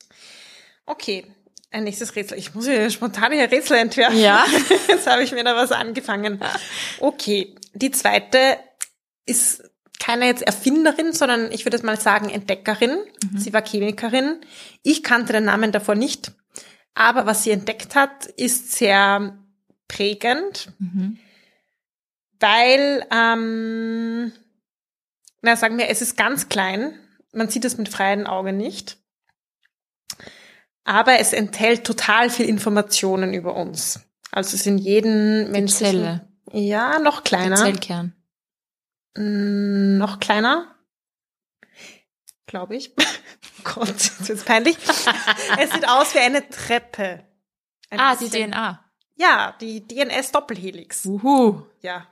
Okay, 0.86 1.26
ein 1.72 1.84
nächstes 1.84 2.14
Rätsel. 2.16 2.38
Ich 2.38 2.54
muss 2.54 2.66
ja 2.66 2.88
spontan 2.90 3.32
hier 3.32 3.50
Rätsel 3.50 3.76
entwerfen. 3.78 4.18
Ja. 4.18 4.44
Jetzt 4.88 5.06
habe 5.06 5.22
ich 5.22 5.32
mir 5.32 5.44
da 5.44 5.56
was 5.56 5.72
angefangen. 5.72 6.40
Okay, 7.00 7.54
die 7.74 7.90
zweite 7.90 8.38
ist 9.26 9.62
keine 10.00 10.26
jetzt 10.26 10.42
Erfinderin, 10.42 11.12
sondern 11.12 11.52
ich 11.52 11.64
würde 11.64 11.76
jetzt 11.76 11.84
mal 11.84 11.98
sagen 11.98 12.28
Entdeckerin. 12.28 12.98
Sie 13.36 13.52
war 13.52 13.64
Chemikerin. 13.64 14.40
Ich 14.82 15.04
kannte 15.04 15.32
den 15.32 15.44
Namen 15.44 15.70
davor 15.70 15.94
nicht. 15.94 16.32
Aber 16.94 17.24
was 17.24 17.44
sie 17.44 17.52
entdeckt 17.52 17.94
hat, 17.94 18.26
ist 18.26 18.72
sehr 18.72 19.38
prägend, 19.86 20.72
Mhm. 20.80 21.18
weil, 22.40 23.06
ähm, 23.12 24.32
na 25.40 25.54
sagen 25.54 25.78
wir, 25.78 25.88
es 25.88 26.02
ist 26.02 26.16
ganz 26.16 26.48
klein. 26.48 26.98
Man 27.32 27.48
sieht 27.48 27.64
es 27.64 27.78
mit 27.78 27.88
freiem 27.88 28.26
Auge 28.26 28.52
nicht. 28.52 28.98
Aber 30.84 31.18
es 31.20 31.32
enthält 31.32 31.84
total 31.84 32.28
viel 32.30 32.46
Informationen 32.46 33.34
über 33.34 33.54
uns. 33.54 34.00
Also 34.30 34.56
es 34.56 34.66
in 34.66 34.78
jedem 34.78 35.44
Die 35.46 35.50
Menschen. 35.50 35.76
Zelle, 35.76 36.28
Ja, 36.52 36.98
noch 36.98 37.20
der 37.20 37.38
kleiner. 37.38 37.56
Zellkern. 37.56 38.14
Mm, 39.16 39.98
noch 39.98 40.18
kleiner. 40.20 40.74
Glaube 42.46 42.76
ich. 42.76 42.94
Gott, 43.64 43.88
jetzt 43.88 44.28
wird's 44.28 44.44
peinlich. 44.44 44.76
es 45.58 45.70
sieht 45.72 45.88
aus 45.88 46.14
wie 46.14 46.18
eine 46.18 46.48
Treppe. 46.48 47.24
Ein 47.90 48.00
Ah, 48.00 48.16
die 48.16 48.24
bisschen- 48.24 48.50
DNA. 48.50 48.81
Ja, 49.22 49.54
die 49.60 49.86
DNS-Doppelhelix. 49.86 51.06
Uhu. 51.06 51.62
Ja. 51.80 52.08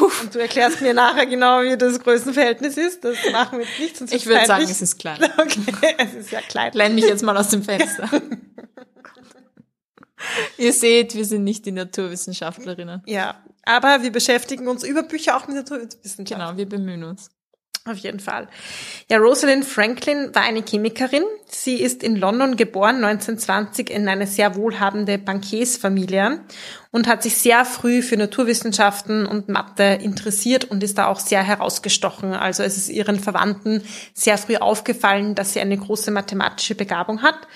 Und 0.00 0.34
du 0.34 0.38
erklärst 0.38 0.80
mir 0.80 0.94
nachher 0.94 1.26
genau, 1.26 1.60
wie 1.62 1.76
das 1.76 2.00
Größenverhältnis 2.00 2.78
ist. 2.78 3.04
Das 3.04 3.18
machen 3.30 3.58
wir 3.58 3.66
jetzt 3.66 3.78
nicht, 3.78 3.96
sonst 3.98 4.14
Ich 4.14 4.24
würde 4.24 4.46
sagen, 4.46 4.64
es 4.64 4.80
ist 4.80 4.98
klein. 4.98 5.18
Okay, 5.38 5.94
es 5.98 6.14
ist 6.14 6.30
ja 6.30 6.40
klein. 6.40 6.72
Lehn 6.72 6.94
mich 6.94 7.04
jetzt 7.04 7.22
mal 7.22 7.36
aus 7.36 7.48
dem 7.48 7.62
Fenster. 7.62 8.08
Ihr 10.56 10.72
seht, 10.72 11.14
wir 11.14 11.26
sind 11.26 11.44
nicht 11.44 11.66
die 11.66 11.72
Naturwissenschaftlerinnen. 11.72 13.02
Ja, 13.04 13.44
aber 13.64 14.02
wir 14.02 14.10
beschäftigen 14.10 14.66
uns 14.66 14.82
über 14.82 15.02
Bücher 15.02 15.36
auch 15.36 15.46
mit 15.46 15.56
Naturwissenschaft. 15.56 16.40
Genau, 16.40 16.56
wir 16.56 16.66
bemühen 16.66 17.04
uns. 17.04 17.30
Auf 17.86 17.98
jeden 17.98 18.18
Fall. 18.18 18.48
Ja, 19.08 19.18
Rosalind 19.18 19.64
Franklin 19.64 20.34
war 20.34 20.42
eine 20.42 20.64
Chemikerin. 20.64 21.22
Sie 21.48 21.76
ist 21.76 22.02
in 22.02 22.16
London 22.16 22.56
geboren, 22.56 22.96
1920 22.96 23.90
in 23.90 24.08
eine 24.08 24.26
sehr 24.26 24.56
wohlhabende 24.56 25.18
Bankiersfamilie 25.18 26.40
und 26.90 27.06
hat 27.06 27.22
sich 27.22 27.36
sehr 27.36 27.64
früh 27.64 28.02
für 28.02 28.16
Naturwissenschaften 28.16 29.24
und 29.24 29.48
Mathe 29.48 30.00
interessiert 30.02 30.64
und 30.64 30.82
ist 30.82 30.98
da 30.98 31.06
auch 31.06 31.20
sehr 31.20 31.44
herausgestochen. 31.44 32.32
Also 32.32 32.64
es 32.64 32.76
ist 32.76 32.88
ihren 32.88 33.20
Verwandten 33.20 33.82
sehr 34.14 34.36
früh 34.36 34.56
aufgefallen, 34.56 35.36
dass 35.36 35.52
sie 35.52 35.60
eine 35.60 35.78
große 35.78 36.10
mathematische 36.10 36.74
Begabung 36.74 37.22
hat 37.22 37.46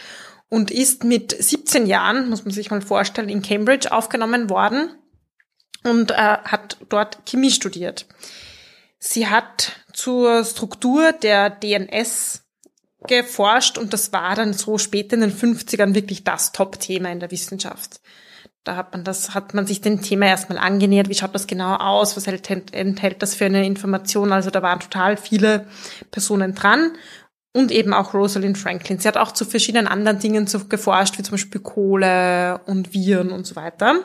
und 0.48 0.70
ist 0.70 1.02
mit 1.02 1.34
17 1.36 1.86
Jahren, 1.86 2.30
muss 2.30 2.44
man 2.44 2.54
sich 2.54 2.70
mal 2.70 2.82
vorstellen, 2.82 3.28
in 3.28 3.42
Cambridge 3.42 3.90
aufgenommen 3.90 4.48
worden 4.48 4.94
und 5.82 6.12
äh, 6.12 6.14
hat 6.14 6.76
dort 6.88 7.26
Chemie 7.26 7.50
studiert. 7.50 8.06
Sie 9.02 9.26
hat 9.26 9.80
zur 9.94 10.44
Struktur 10.44 11.12
der 11.12 11.48
DNS 11.48 12.42
geforscht 13.08 13.78
und 13.78 13.94
das 13.94 14.12
war 14.12 14.34
dann 14.36 14.52
so 14.52 14.76
spät 14.76 15.12
in 15.14 15.22
den 15.22 15.32
50ern 15.32 15.94
wirklich 15.94 16.22
das 16.22 16.52
Top-Thema 16.52 17.10
in 17.10 17.18
der 17.18 17.30
Wissenschaft. 17.30 18.00
Da 18.62 18.76
hat 18.76 18.92
man 18.92 19.02
das, 19.02 19.34
hat 19.34 19.54
man 19.54 19.66
sich 19.66 19.80
dem 19.80 20.02
Thema 20.02 20.26
erstmal 20.26 20.58
angenähert. 20.58 21.08
Wie 21.08 21.14
schaut 21.14 21.34
das 21.34 21.46
genau 21.46 21.76
aus? 21.76 22.14
Was 22.14 22.26
enthält 22.26 23.22
das 23.22 23.34
für 23.34 23.46
eine 23.46 23.64
Information? 23.64 24.32
Also 24.32 24.50
da 24.50 24.60
waren 24.60 24.80
total 24.80 25.16
viele 25.16 25.66
Personen 26.10 26.54
dran 26.54 26.92
und 27.54 27.72
eben 27.72 27.94
auch 27.94 28.12
Rosalind 28.12 28.58
Franklin. 28.58 28.98
Sie 28.98 29.08
hat 29.08 29.16
auch 29.16 29.32
zu 29.32 29.46
verschiedenen 29.46 29.88
anderen 29.88 30.18
Dingen 30.18 30.46
geforscht, 30.68 31.16
wie 31.16 31.22
zum 31.22 31.32
Beispiel 31.32 31.62
Kohle 31.62 32.60
und 32.66 32.92
Viren 32.92 33.30
und 33.30 33.46
so 33.46 33.56
weiter. 33.56 34.02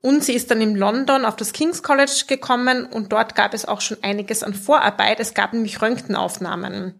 Und 0.00 0.22
sie 0.22 0.34
ist 0.34 0.50
dann 0.50 0.60
in 0.60 0.76
London 0.76 1.24
auf 1.24 1.34
das 1.34 1.52
King's 1.52 1.82
College 1.82 2.24
gekommen 2.28 2.86
und 2.86 3.12
dort 3.12 3.34
gab 3.34 3.52
es 3.52 3.66
auch 3.66 3.80
schon 3.80 3.96
einiges 4.02 4.44
an 4.44 4.54
Vorarbeit. 4.54 5.18
Es 5.18 5.34
gab 5.34 5.52
nämlich 5.52 5.82
Röntgenaufnahmen 5.82 6.94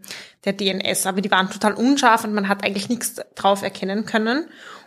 der 0.44 0.52
DNS, 0.52 1.06
aber 1.06 1.20
die 1.20 1.30
waren 1.30 1.48
total 1.48 1.74
unscharf 1.74 2.24
und 2.24 2.34
man 2.34 2.48
hat 2.48 2.64
eigentlich 2.64 2.88
nichts 2.88 3.16
drauf 3.36 3.62
erkennen 3.62 4.04
können. 4.04 4.46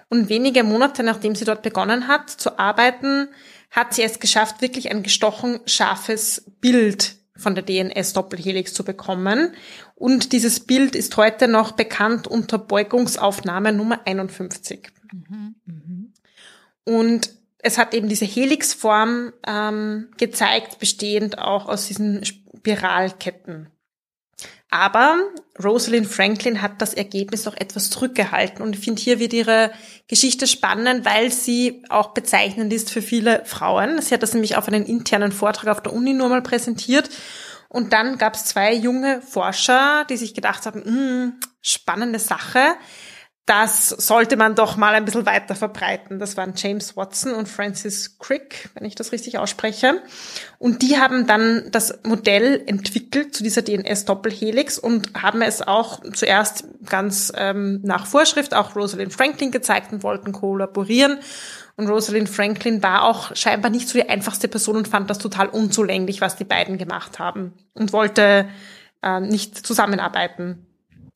Und 0.10 0.28
wenige 0.28 0.66
Monate 0.66 1.04
nachdem 1.04 1.36
sie 1.36 1.46
dort 1.46 1.62
begonnen 1.62 2.10
hat 2.10 2.30
zu 2.30 2.60
arbeiten, 2.60 3.30
hat 3.70 3.94
sie 3.94 4.04
es 4.04 4.20
geschafft, 4.20 4.62
wirklich 4.62 4.92
ein 4.92 5.04
gestochen 5.04 5.62
scharfes 5.66 6.44
Bild 6.60 7.16
von 7.38 7.56
der 7.56 7.64
DNS-Doppelhelix 7.64 8.74
zu 8.74 8.84
bekommen. 8.84 9.56
Und 9.96 10.34
dieses 10.34 10.60
Bild 10.60 10.96
ist 10.96 11.16
heute 11.16 11.48
noch 11.48 11.72
bekannt 11.72 12.28
unter 12.28 12.58
Beugungsaufnahme 12.58 13.72
Nummer 13.72 14.02
51. 14.04 14.92
Mhm, 15.14 15.56
mh. 15.66 15.74
Und 16.84 17.41
es 17.64 17.78
hat 17.78 17.94
eben 17.94 18.10
diese 18.10 18.26
Helixform 18.26 19.34
ähm, 19.48 20.10
gezeigt, 20.18 20.80
bestehend 20.80 21.38
auch 21.40 21.68
aus 21.68 21.88
diesen 21.88 22.24
Spiralketten. 22.26 23.70
Aber 24.74 25.18
Rosalind 25.62 26.08
Franklin 26.08 26.62
hat 26.62 26.82
das 26.82 26.94
Ergebnis 26.94 27.46
auch 27.46 27.56
etwas 27.58 27.90
zurückgehalten 27.90 28.64
und 28.64 28.74
ich 28.76 28.84
finde, 28.84 29.02
hier 29.02 29.20
wird 29.20 29.34
ihre 29.34 29.72
Geschichte 30.08 30.48
spannend, 30.48 31.06
weil 31.06 31.30
sie 31.30 31.84
auch 31.90 32.14
bezeichnend 32.14 32.72
ist 32.72 32.90
für 32.90 33.02
viele 33.02 33.44
Frauen. 33.44 34.02
Sie 34.02 34.14
hat 34.14 34.24
das 34.24 34.34
nämlich 34.34 34.56
auf 34.56 34.70
einen 34.70 34.86
internen 34.86 35.34
Vortrag 35.34 35.68
auf 35.68 35.84
der 35.84 35.94
Uni 35.94 36.14
nur 36.14 36.30
mal 36.30 36.42
präsentiert 36.42 37.10
und 37.68 37.92
dann 37.92 38.18
gab 38.18 38.36
es 38.36 38.46
zwei 38.46 38.74
junge 38.74 39.22
Forscher, 39.22 40.06
die 40.10 40.18
sich 40.18 40.34
gedacht 40.34 40.66
haben, 40.66 40.86
hm, 40.86 41.34
spannende 41.62 42.20
Sache 42.20 42.76
das 43.52 43.90
sollte 43.90 44.38
man 44.38 44.56
doch 44.56 44.78
mal 44.78 44.94
ein 44.96 45.04
bisschen 45.04 45.26
weiter 45.26 45.56
verbreiten. 45.56 46.20
Das 46.20 46.38
waren 46.38 46.54
James 46.56 46.96
Watson 46.96 47.34
und 47.34 47.50
Francis 47.50 48.18
Crick, 48.18 48.70
wenn 48.76 48.86
ich 48.86 48.96
das 48.96 49.12
richtig 49.12 49.40
ausspreche. 49.40 50.02
Und 50.58 50.82
die 50.82 50.98
haben 50.98 51.28
dann 51.28 51.66
das 51.70 52.00
Modell 52.06 52.64
entwickelt 52.66 53.36
zu 53.36 53.44
dieser 53.44 53.62
DNS-Doppelhelix 53.62 54.80
und 54.80 55.22
haben 55.22 55.42
es 55.42 55.62
auch 55.62 56.00
zuerst 56.14 56.64
ganz 56.86 57.34
ähm, 57.36 57.82
nach 57.84 58.06
Vorschrift 58.06 58.54
auch 58.54 58.74
Rosalind 58.74 59.12
Franklin 59.12 59.52
gezeigt 59.52 59.92
und 59.92 60.04
wollten 60.04 60.32
kollaborieren. 60.32 61.20
Und 61.76 61.90
Rosalind 61.90 62.30
Franklin 62.30 62.82
war 62.82 63.04
auch 63.04 63.36
scheinbar 63.36 63.70
nicht 63.70 63.90
so 63.90 64.00
die 64.00 64.08
einfachste 64.08 64.48
Person 64.48 64.78
und 64.78 64.88
fand 64.88 65.10
das 65.10 65.18
total 65.18 65.50
unzulänglich, 65.50 66.22
was 66.22 66.38
die 66.38 66.46
beiden 66.46 66.78
gemacht 66.78 67.20
haben 67.20 67.52
und 67.74 67.92
wollte 67.92 68.48
äh, 69.04 69.20
nicht 69.20 69.58
zusammenarbeiten. 69.68 70.68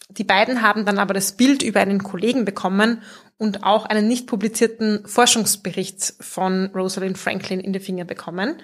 Die 0.10 0.24
beiden 0.24 0.62
haben 0.62 0.86
dann 0.86 1.00
aber 1.00 1.14
das 1.14 1.32
Bild 1.34 1.64
über 1.64 1.80
einen 1.80 2.04
Kollegen 2.04 2.46
bekommen 2.46 3.02
und 3.38 3.64
auch 3.64 3.86
einen 3.86 4.08
nicht 4.08 4.28
publizierten 4.28 5.06
Forschungsbericht 5.06 6.14
von 6.20 6.68
Rosalind 6.76 7.18
Franklin 7.18 7.60
in 7.60 7.74
die 7.74 7.80
Finger 7.80 8.06
bekommen 8.06 8.62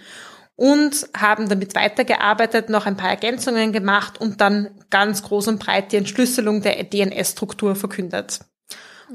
und 0.56 1.10
haben 1.18 1.50
damit 1.50 1.74
weitergearbeitet, 1.74 2.70
noch 2.70 2.86
ein 2.86 2.96
paar 2.96 3.10
Ergänzungen 3.10 3.72
gemacht 3.72 4.22
und 4.22 4.42
dann 4.42 4.70
ganz 4.92 5.24
groß 5.24 5.48
und 5.48 5.60
breit 5.60 5.92
die 5.92 5.98
Entschlüsselung 5.98 6.62
der 6.62 6.84
DNS-Struktur 6.84 7.76
verkündet. 7.76 8.42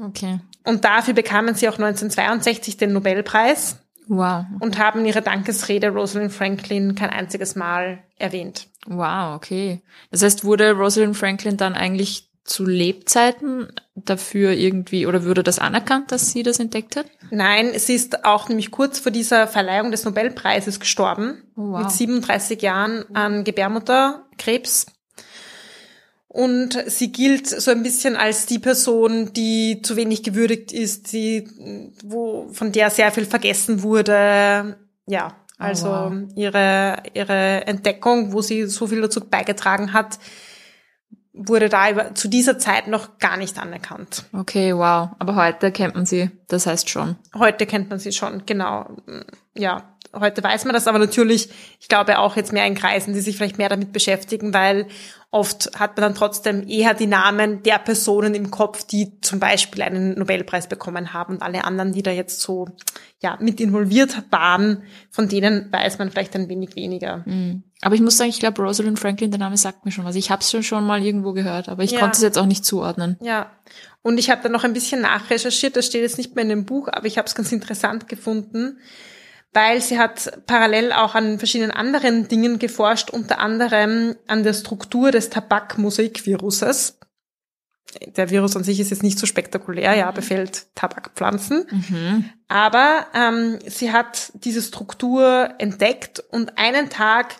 Okay. 0.03 0.39
Und 0.65 0.83
dafür 0.83 1.13
bekamen 1.13 1.55
sie 1.55 1.69
auch 1.69 1.79
1962 1.79 2.75
den 2.75 2.91
Nobelpreis. 2.93 3.77
Wow. 4.09 4.45
Und 4.59 4.77
haben 4.77 5.05
ihre 5.05 5.21
Dankesrede 5.21 5.89
Rosalind 5.89 6.31
Franklin 6.31 6.95
kein 6.95 7.09
einziges 7.09 7.55
Mal 7.55 7.99
erwähnt. 8.17 8.67
Wow, 8.87 9.35
okay. 9.35 9.81
Das 10.11 10.23
heißt, 10.23 10.43
wurde 10.43 10.71
Rosalind 10.71 11.17
Franklin 11.17 11.57
dann 11.57 11.75
eigentlich 11.75 12.29
zu 12.45 12.65
Lebzeiten 12.65 13.67
dafür 13.95 14.53
irgendwie 14.53 15.05
oder 15.05 15.23
würde 15.23 15.43
das 15.43 15.59
anerkannt, 15.59 16.13
dass 16.13 16.31
sie 16.31 16.43
das 16.43 16.59
entdeckt 16.59 16.95
hat? 16.95 17.05
Nein, 17.29 17.71
sie 17.77 17.93
ist 17.93 18.23
auch 18.23 18.47
nämlich 18.47 18.71
kurz 18.71 18.99
vor 18.99 19.11
dieser 19.11 19.47
Verleihung 19.47 19.91
des 19.91 20.05
Nobelpreises 20.05 20.79
gestorben. 20.79 21.43
Oh, 21.57 21.71
wow. 21.71 21.81
Mit 21.81 21.91
37 21.91 22.61
Jahren 22.61 23.03
an 23.13 23.43
Gebärmutterkrebs. 23.43 24.87
Und 26.29 26.81
sie 26.87 27.11
gilt 27.11 27.47
so 27.47 27.71
ein 27.71 27.83
bisschen 27.83 28.15
als 28.15 28.45
die 28.45 28.59
Person, 28.59 29.33
die 29.33 29.81
zu 29.81 29.95
wenig 29.95 30.23
gewürdigt 30.23 30.71
ist, 30.71 31.11
die, 31.11 31.49
wo, 32.03 32.47
von 32.53 32.71
der 32.71 32.89
sehr 32.89 33.11
viel 33.11 33.25
vergessen 33.25 33.81
wurde. 33.81 34.77
Ja, 35.07 35.35
also 35.57 35.87
oh, 35.87 35.91
wow. 35.91 36.13
ihre, 36.35 37.03
ihre 37.13 37.65
Entdeckung, 37.67 38.33
wo 38.33 38.41
sie 38.41 38.65
so 38.65 38.87
viel 38.87 39.01
dazu 39.01 39.21
beigetragen 39.21 39.93
hat, 39.93 40.19
wurde 41.33 41.69
da 41.69 42.15
zu 42.15 42.27
dieser 42.27 42.57
Zeit 42.57 42.87
noch 42.87 43.19
gar 43.19 43.37
nicht 43.37 43.59
anerkannt. 43.59 44.25
Okay, 44.33 44.75
wow. 44.75 45.09
Aber 45.19 45.35
heute 45.35 45.71
kennt 45.71 45.95
man 45.95 46.05
sie, 46.05 46.31
das 46.47 46.65
heißt 46.65 46.89
schon. 46.89 47.15
Heute 47.35 47.65
kennt 47.65 47.89
man 47.89 47.99
sie 47.99 48.11
schon, 48.11 48.45
genau. 48.45 48.97
Ja, 49.55 49.95
heute 50.13 50.43
weiß 50.43 50.65
man 50.65 50.73
das, 50.73 50.87
aber 50.87 50.99
natürlich, 50.99 51.49
ich 51.79 51.87
glaube 51.87 52.19
auch 52.19 52.35
jetzt 52.35 52.53
mehr 52.53 52.65
in 52.65 52.75
Kreisen, 52.75 53.13
die 53.13 53.21
sich 53.21 53.37
vielleicht 53.37 53.57
mehr 53.57 53.69
damit 53.69 53.93
beschäftigen, 53.93 54.53
weil 54.53 54.87
oft 55.29 55.77
hat 55.77 55.97
man 55.97 56.03
dann 56.03 56.15
trotzdem 56.15 56.67
eher 56.67 56.93
die 56.93 57.07
Namen 57.07 57.61
der 57.63 57.79
Personen 57.79 58.33
im 58.33 58.49
Kopf, 58.49 58.85
die 58.85 59.19
zum 59.21 59.39
Beispiel 59.39 59.81
einen 59.81 60.17
Nobelpreis 60.17 60.67
bekommen 60.67 61.13
haben 61.13 61.35
und 61.35 61.41
alle 61.41 61.65
anderen, 61.65 61.91
die 61.91 62.03
da 62.03 62.11
jetzt 62.11 62.41
so 62.41 62.67
ja 63.21 63.37
mit 63.41 63.59
involviert 63.59 64.23
waren, 64.29 64.83
von 65.11 65.27
denen 65.27 65.71
weiß 65.71 65.99
man 65.99 66.11
vielleicht 66.11 66.35
ein 66.35 66.49
wenig 66.49 66.75
weniger. 66.75 67.23
Mhm. 67.25 67.63
Aber 67.81 67.95
ich 67.95 68.01
muss 68.01 68.17
sagen, 68.17 68.29
ich 68.29 68.39
glaube, 68.39 68.61
Rosalind 68.61 68.99
Franklin, 68.99 69.31
der 69.31 69.39
Name 69.39 69.57
sagt 69.57 69.85
mir 69.85 69.91
schon 69.91 70.05
was. 70.05 70.15
Ich 70.15 70.31
habe 70.31 70.41
es 70.41 70.49
schon, 70.49 70.63
schon 70.63 70.85
mal 70.85 71.03
irgendwo 71.03 71.33
gehört, 71.33 71.69
aber 71.69 71.83
ich 71.83 71.91
ja. 71.91 71.99
konnte 71.99 72.15
es 72.15 72.23
jetzt 72.23 72.37
auch 72.37 72.45
nicht 72.45 72.65
zuordnen. 72.65 73.17
Ja, 73.21 73.51
und 74.01 74.17
ich 74.17 74.29
habe 74.29 74.41
dann 74.41 74.53
noch 74.53 74.63
ein 74.63 74.73
bisschen 74.73 75.01
nachrecherchiert, 75.01 75.75
das 75.75 75.85
steht 75.85 76.01
jetzt 76.01 76.17
nicht 76.17 76.33
mehr 76.35 76.43
in 76.43 76.49
dem 76.49 76.65
Buch, 76.65 76.87
aber 76.89 77.05
ich 77.07 77.17
habe 77.17 77.27
es 77.27 77.35
ganz 77.35 77.51
interessant 77.51 78.07
gefunden 78.07 78.79
weil 79.57 79.81
sie 79.81 79.97
hat 79.97 80.45
parallel 80.45 80.91
auch 80.91 81.15
an 81.15 81.39
verschiedenen 81.39 81.71
anderen 81.71 82.27
Dingen 82.27 82.59
geforscht, 82.59 83.09
unter 83.09 83.39
anderem 83.39 84.15
an 84.27 84.43
der 84.43 84.53
Struktur 84.53 85.11
des 85.11 85.31
Tabakmosaikviruses. 85.31 86.99
Der 88.15 88.29
Virus 88.29 88.55
an 88.55 88.63
sich 88.63 88.79
ist 88.79 88.91
jetzt 88.91 89.01
nicht 89.01 89.17
so 89.17 89.25
spektakulär, 89.25 89.95
ja, 89.95 90.11
befällt 90.11 90.67
Tabakpflanzen. 90.75 91.65
Mhm. 91.71 92.29
Aber 92.47 93.07
ähm, 93.15 93.57
sie 93.65 93.91
hat 93.91 94.31
diese 94.35 94.61
Struktur 94.61 95.49
entdeckt 95.57 96.19
und 96.29 96.59
einen 96.59 96.89
Tag 96.89 97.37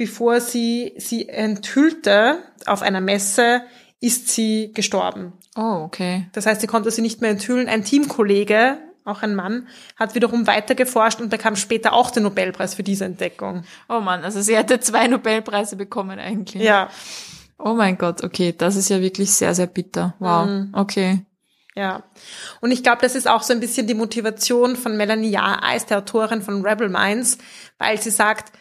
bevor 0.00 0.40
sie 0.40 0.94
sie 0.96 1.28
enthüllte 1.28 2.38
auf 2.64 2.80
einer 2.80 3.02
Messe, 3.02 3.60
ist 4.00 4.28
sie 4.28 4.72
gestorben. 4.72 5.34
Oh, 5.54 5.82
okay. 5.84 6.26
Das 6.32 6.46
heißt, 6.46 6.62
sie 6.62 6.66
konnte 6.66 6.90
sie 6.90 7.02
nicht 7.02 7.20
mehr 7.20 7.28
enthüllen. 7.28 7.68
Ein 7.68 7.84
Teamkollege 7.84 8.78
auch 9.04 9.22
ein 9.22 9.34
Mann, 9.34 9.66
hat 9.96 10.14
wiederum 10.14 10.46
weiter 10.46 10.74
geforscht 10.74 11.20
und 11.20 11.30
bekam 11.30 11.56
später 11.56 11.92
auch 11.92 12.10
den 12.10 12.24
Nobelpreis 12.24 12.74
für 12.74 12.82
diese 12.82 13.04
Entdeckung. 13.04 13.64
Oh 13.88 14.00
Mann, 14.00 14.24
also 14.24 14.40
sie 14.40 14.56
hätte 14.56 14.80
zwei 14.80 15.06
Nobelpreise 15.06 15.76
bekommen 15.76 16.18
eigentlich. 16.18 16.62
Ja. 16.62 16.90
Oh 17.58 17.74
mein 17.74 17.98
Gott, 17.98 18.22
okay, 18.24 18.54
das 18.56 18.76
ist 18.76 18.88
ja 18.88 19.00
wirklich 19.00 19.32
sehr, 19.32 19.54
sehr 19.54 19.66
bitter. 19.66 20.14
Wow, 20.18 20.46
mhm. 20.46 20.70
okay. 20.72 21.24
Ja. 21.76 22.02
Und 22.60 22.72
ich 22.72 22.82
glaube, 22.82 23.02
das 23.02 23.14
ist 23.14 23.28
auch 23.28 23.42
so 23.42 23.52
ein 23.52 23.60
bisschen 23.60 23.86
die 23.86 23.94
Motivation 23.94 24.76
von 24.76 24.96
Melanie 24.96 25.30
Jahr-Eis, 25.30 25.86
der 25.86 25.98
Autorin 25.98 26.42
von 26.42 26.64
Rebel 26.66 26.88
Minds, 26.88 27.38
weil 27.78 28.00
sie 28.00 28.10
sagt, 28.10 28.52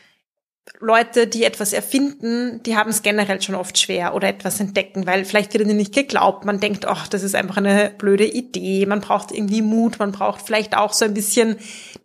Leute, 0.79 1.27
die 1.27 1.43
etwas 1.43 1.73
erfinden, 1.73 2.63
die 2.63 2.77
haben 2.77 2.89
es 2.89 3.01
generell 3.01 3.41
schon 3.41 3.55
oft 3.55 3.77
schwer 3.77 4.15
oder 4.15 4.29
etwas 4.29 4.59
entdecken, 4.59 5.05
weil 5.05 5.25
vielleicht 5.25 5.53
wird 5.53 5.65
ihnen 5.65 5.77
nicht 5.77 5.93
geglaubt. 5.93 6.45
Man 6.45 6.59
denkt, 6.59 6.85
ach, 6.85 7.07
das 7.07 7.23
ist 7.23 7.35
einfach 7.35 7.57
eine 7.57 7.91
blöde 7.97 8.25
Idee. 8.25 8.85
Man 8.85 9.01
braucht 9.01 9.31
irgendwie 9.31 9.61
Mut. 9.61 9.99
Man 9.99 10.13
braucht 10.13 10.41
vielleicht 10.41 10.77
auch 10.77 10.93
so 10.93 11.03
ein 11.03 11.13
bisschen 11.13 11.57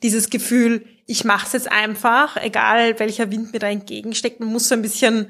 dieses 0.02 0.28
Gefühl, 0.28 0.84
ich 1.06 1.24
mache 1.24 1.46
es 1.46 1.52
jetzt 1.52 1.70
einfach, 1.70 2.36
egal 2.36 2.98
welcher 2.98 3.30
Wind 3.30 3.52
mir 3.52 3.58
da 3.58 3.68
entgegensteckt. 3.68 4.40
Man 4.40 4.50
muss 4.50 4.68
so 4.68 4.74
ein 4.74 4.82
bisschen 4.82 5.28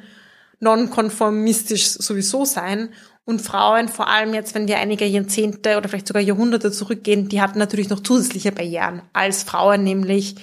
nonkonformistisch 0.60 1.86
sowieso 1.86 2.44
sein. 2.44 2.90
Und 3.26 3.40
Frauen, 3.40 3.88
vor 3.88 4.08
allem 4.08 4.34
jetzt, 4.34 4.54
wenn 4.54 4.68
wir 4.68 4.78
einige 4.78 5.06
Jahrzehnte 5.06 5.76
oder 5.76 5.88
vielleicht 5.88 6.08
sogar 6.08 6.22
Jahrhunderte 6.22 6.70
zurückgehen, 6.70 7.28
die 7.28 7.40
hatten 7.40 7.58
natürlich 7.58 7.88
noch 7.88 8.00
zusätzliche 8.00 8.52
Barrieren 8.52 9.02
als 9.12 9.42
Frauen, 9.42 9.82
nämlich 9.82 10.36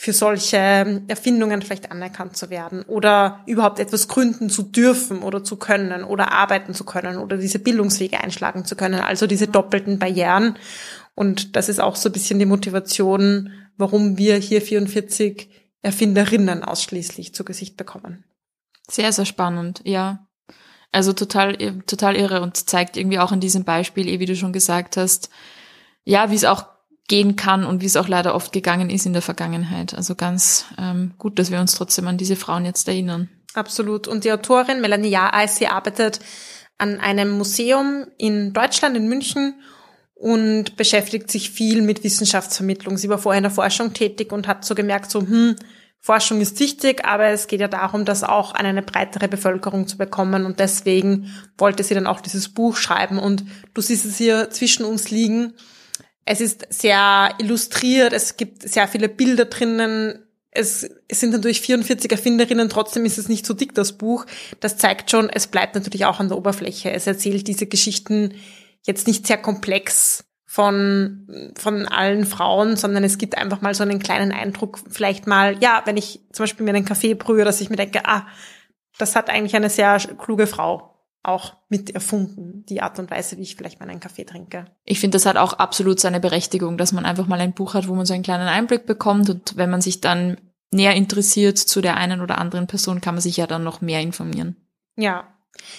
für 0.00 0.12
solche 0.12 1.02
Erfindungen 1.08 1.60
vielleicht 1.60 1.90
anerkannt 1.90 2.36
zu 2.36 2.50
werden 2.50 2.82
oder 2.82 3.42
überhaupt 3.46 3.80
etwas 3.80 4.06
gründen 4.06 4.48
zu 4.48 4.62
dürfen 4.62 5.24
oder 5.24 5.42
zu 5.42 5.56
können 5.56 6.04
oder 6.04 6.30
arbeiten 6.30 6.72
zu 6.72 6.84
können 6.84 7.18
oder 7.18 7.36
diese 7.36 7.58
Bildungswege 7.58 8.20
einschlagen 8.20 8.64
zu 8.64 8.76
können. 8.76 9.00
Also 9.00 9.26
diese 9.26 9.48
doppelten 9.48 9.98
Barrieren. 9.98 10.56
Und 11.16 11.56
das 11.56 11.68
ist 11.68 11.80
auch 11.80 11.96
so 11.96 12.10
ein 12.10 12.12
bisschen 12.12 12.38
die 12.38 12.46
Motivation, 12.46 13.50
warum 13.76 14.16
wir 14.18 14.36
hier 14.36 14.62
44 14.62 15.50
Erfinderinnen 15.82 16.62
ausschließlich 16.62 17.34
zu 17.34 17.44
Gesicht 17.44 17.76
bekommen. 17.76 18.22
Sehr, 18.88 19.10
sehr 19.10 19.26
spannend, 19.26 19.80
ja. 19.82 20.28
Also 20.92 21.12
total, 21.12 21.56
total 21.88 22.14
irre 22.14 22.40
und 22.42 22.56
zeigt 22.56 22.96
irgendwie 22.96 23.18
auch 23.18 23.32
in 23.32 23.40
diesem 23.40 23.64
Beispiel, 23.64 24.06
eh 24.06 24.20
wie 24.20 24.26
du 24.26 24.36
schon 24.36 24.52
gesagt 24.52 24.96
hast, 24.96 25.28
ja, 26.04 26.30
wie 26.30 26.36
es 26.36 26.44
auch 26.44 26.66
gehen 27.08 27.36
kann 27.36 27.64
und 27.64 27.80
wie 27.80 27.86
es 27.86 27.96
auch 27.96 28.08
leider 28.08 28.34
oft 28.34 28.52
gegangen 28.52 28.90
ist 28.90 29.06
in 29.06 29.14
der 29.14 29.22
Vergangenheit. 29.22 29.94
Also 29.94 30.14
ganz 30.14 30.66
ähm, 30.78 31.12
gut, 31.18 31.38
dass 31.38 31.50
wir 31.50 31.60
uns 31.60 31.74
trotzdem 31.74 32.06
an 32.06 32.18
diese 32.18 32.36
Frauen 32.36 32.64
jetzt 32.64 32.86
erinnern. 32.86 33.28
Absolut. 33.54 34.06
Und 34.06 34.24
die 34.24 34.32
Autorin 34.32 34.80
Melanie 34.80 35.08
Jaareis, 35.08 35.56
sie 35.56 35.66
arbeitet 35.66 36.20
an 36.76 37.00
einem 37.00 37.30
Museum 37.30 38.06
in 38.18 38.52
Deutschland, 38.52 38.96
in 38.96 39.08
München 39.08 39.54
und 40.14 40.76
beschäftigt 40.76 41.30
sich 41.30 41.50
viel 41.50 41.82
mit 41.82 42.04
Wissenschaftsvermittlung. 42.04 42.98
Sie 42.98 43.08
war 43.08 43.18
vorher 43.18 43.38
in 43.38 43.44
der 43.44 43.50
Forschung 43.50 43.94
tätig 43.94 44.32
und 44.32 44.46
hat 44.46 44.64
so 44.64 44.74
gemerkt, 44.74 45.10
so, 45.10 45.20
hm, 45.20 45.56
Forschung 46.00 46.40
ist 46.40 46.60
wichtig, 46.60 47.04
aber 47.04 47.26
es 47.26 47.48
geht 47.48 47.60
ja 47.60 47.68
darum, 47.68 48.04
das 48.04 48.22
auch 48.22 48.54
an 48.54 48.66
eine 48.66 48.82
breitere 48.82 49.28
Bevölkerung 49.28 49.88
zu 49.88 49.98
bekommen. 49.98 50.44
Und 50.44 50.60
deswegen 50.60 51.34
wollte 51.56 51.82
sie 51.82 51.94
dann 51.94 52.06
auch 52.06 52.20
dieses 52.20 52.48
Buch 52.48 52.76
schreiben. 52.76 53.18
Und 53.18 53.44
du 53.74 53.80
siehst 53.80 54.04
es 54.04 54.16
hier 54.16 54.50
zwischen 54.50 54.84
uns 54.84 55.10
liegen. 55.10 55.54
Es 56.30 56.42
ist 56.42 56.66
sehr 56.68 57.34
illustriert, 57.38 58.12
es 58.12 58.36
gibt 58.36 58.68
sehr 58.68 58.86
viele 58.86 59.08
Bilder 59.08 59.46
drinnen. 59.46 60.26
Es, 60.50 60.86
es 61.08 61.20
sind 61.20 61.32
natürlich 61.32 61.62
44 61.62 62.12
Erfinderinnen, 62.12 62.68
trotzdem 62.68 63.06
ist 63.06 63.16
es 63.16 63.30
nicht 63.30 63.46
so 63.46 63.54
dick, 63.54 63.74
das 63.74 63.96
Buch. 63.96 64.26
Das 64.60 64.76
zeigt 64.76 65.10
schon, 65.10 65.30
es 65.30 65.46
bleibt 65.46 65.74
natürlich 65.74 66.04
auch 66.04 66.20
an 66.20 66.28
der 66.28 66.36
Oberfläche. 66.36 66.92
Es 66.92 67.06
erzählt 67.06 67.48
diese 67.48 67.66
Geschichten 67.66 68.34
jetzt 68.84 69.06
nicht 69.06 69.26
sehr 69.26 69.38
komplex 69.38 70.26
von, 70.44 71.52
von 71.56 71.86
allen 71.86 72.26
Frauen, 72.26 72.76
sondern 72.76 73.04
es 73.04 73.16
gibt 73.16 73.38
einfach 73.38 73.62
mal 73.62 73.72
so 73.74 73.82
einen 73.82 73.98
kleinen 73.98 74.32
Eindruck, 74.32 74.80
vielleicht 74.90 75.26
mal, 75.26 75.56
ja, 75.62 75.80
wenn 75.86 75.96
ich 75.96 76.20
zum 76.32 76.42
Beispiel 76.42 76.66
mir 76.66 76.74
einen 76.74 76.84
Kaffee 76.84 77.14
brühe, 77.14 77.46
dass 77.46 77.62
ich 77.62 77.70
mir 77.70 77.76
denke, 77.76 78.04
ah, 78.04 78.26
das 78.98 79.16
hat 79.16 79.30
eigentlich 79.30 79.56
eine 79.56 79.70
sehr 79.70 79.98
kluge 80.18 80.46
Frau 80.46 80.97
auch 81.28 81.54
mit 81.68 81.90
erfunden, 81.90 82.64
die 82.68 82.82
Art 82.82 82.98
und 82.98 83.10
Weise, 83.10 83.36
wie 83.36 83.42
ich 83.42 83.56
vielleicht 83.56 83.80
mal 83.80 83.88
einen 83.88 84.00
Kaffee 84.00 84.24
trinke. 84.24 84.66
Ich 84.84 85.00
finde, 85.00 85.16
das 85.16 85.26
hat 85.26 85.36
auch 85.36 85.52
absolut 85.52 86.00
seine 86.00 86.20
Berechtigung, 86.20 86.78
dass 86.78 86.92
man 86.92 87.04
einfach 87.04 87.26
mal 87.26 87.40
ein 87.40 87.52
Buch 87.52 87.74
hat, 87.74 87.88
wo 87.88 87.94
man 87.94 88.06
so 88.06 88.14
einen 88.14 88.22
kleinen 88.22 88.48
Einblick 88.48 88.86
bekommt 88.86 89.30
und 89.30 89.56
wenn 89.56 89.70
man 89.70 89.80
sich 89.80 90.00
dann 90.00 90.38
näher 90.70 90.94
interessiert 90.94 91.58
zu 91.58 91.80
der 91.80 91.96
einen 91.96 92.20
oder 92.20 92.38
anderen 92.38 92.66
Person, 92.66 93.00
kann 93.00 93.14
man 93.14 93.22
sich 93.22 93.36
ja 93.36 93.46
dann 93.46 93.64
noch 93.64 93.80
mehr 93.80 94.00
informieren. 94.00 94.56
Ja, 94.96 95.28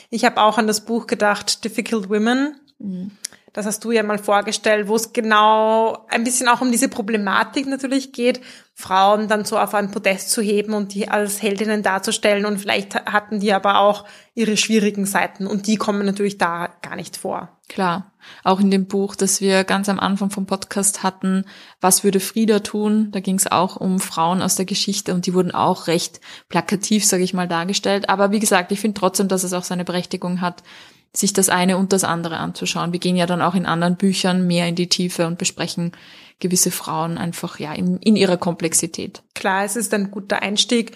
ich 0.10 0.26
habe 0.26 0.42
auch 0.42 0.58
an 0.58 0.68
das 0.68 0.86
Buch 0.86 1.08
gedacht, 1.08 1.64
Difficult 1.64 2.10
Women. 2.10 2.56
Mhm. 2.80 3.12
Das 3.54 3.66
hast 3.66 3.84
du 3.84 3.92
ja 3.92 4.04
mal 4.04 4.20
vorgestellt, 4.20 4.88
wo 4.88 4.96
es 4.96 5.14
genau 5.14 6.06
ein 6.10 6.24
bisschen 6.24 6.48
auch 6.48 6.62
um 6.62 6.72
diese 6.72 6.90
Problematik 6.90 7.68
natürlich 7.68 8.12
geht, 8.12 8.42
Frauen 8.74 9.28
dann 9.28 9.44
so 9.44 9.58
auf 9.58 9.74
ein 9.74 9.92
Podest 9.92 10.32
zu 10.32 10.42
heben 10.42 10.74
und 10.74 10.94
die 10.94 11.10
als 11.10 11.42
Heldinnen 11.42 11.84
darzustellen. 11.84 12.46
Und 12.46 12.60
vielleicht 12.60 12.96
hatten 12.96 13.40
die 13.40 13.52
aber 13.52 13.80
auch 13.80 14.06
ihre 14.36 14.56
schwierigen 14.56 15.06
Seiten 15.06 15.48
und 15.48 15.68
die 15.68 15.78
kommen 15.78 16.06
natürlich 16.06 16.38
da 16.38 16.70
gar 16.82 16.96
nicht 16.96 17.18
vor. 17.18 17.50
Klar. 17.68 18.12
Auch 18.44 18.60
in 18.60 18.72
dem 18.72 18.88
Buch, 18.88 19.16
das 19.16 19.42
wir 19.42 19.64
ganz 19.64 19.90
am 19.90 20.00
Anfang 20.00 20.30
vom 20.30 20.46
Podcast 20.46 21.04
hatten, 21.04 21.46
Was 21.82 22.04
würde 22.04 22.20
Frieda 22.20 22.60
tun? 22.60 23.12
Da 23.12 23.20
ging 23.20 23.36
es 23.36 23.52
auch 23.52 23.76
um 23.78 24.00
Frauen 24.00 24.42
aus 24.42 24.56
der 24.56 24.66
Geschichte 24.66 25.14
und 25.14 25.26
die 25.26 25.34
wurden 25.34 25.52
auch 25.52 25.88
recht 25.88 26.20
plakativ, 26.50 27.06
sage 27.06 27.24
ich 27.24 27.34
mal, 27.34 27.48
dargestellt. 27.48 28.10
Aber 28.10 28.32
wie 28.32 28.40
gesagt, 28.40 28.72
ich 28.72 28.80
finde 28.80 29.00
trotzdem, 29.00 29.28
dass 29.28 29.44
es 29.44 29.54
auch 29.54 29.64
seine 29.64 29.86
Berechtigung 29.86 30.42
hat, 30.42 30.64
sich 31.14 31.34
das 31.34 31.50
eine 31.50 31.78
und 31.78 31.92
das 31.94 32.04
andere 32.04 32.38
anzuschauen. 32.38 32.94
Wir 32.94 33.00
gehen 33.00 33.16
ja 33.16 33.26
dann 33.26 33.42
auch 33.42 33.56
in 33.56 33.66
anderen 33.66 33.96
Büchern 33.96 34.46
mehr 34.46 34.68
in 34.68 34.76
die 34.76 34.90
Tiefe 34.90 35.28
und 35.28 35.38
besprechen 35.38 35.92
gewisse 36.40 36.72
Frauen 36.72 37.18
einfach 37.18 37.60
ja 37.60 37.74
in, 37.74 37.98
in 37.98 38.16
ihrer 38.16 38.38
Komplexität. 38.38 39.24
Klar, 39.36 39.66
es 39.66 39.76
ist 39.76 39.94
ein 39.94 40.12
guter 40.12 40.42
Einstieg 40.42 40.96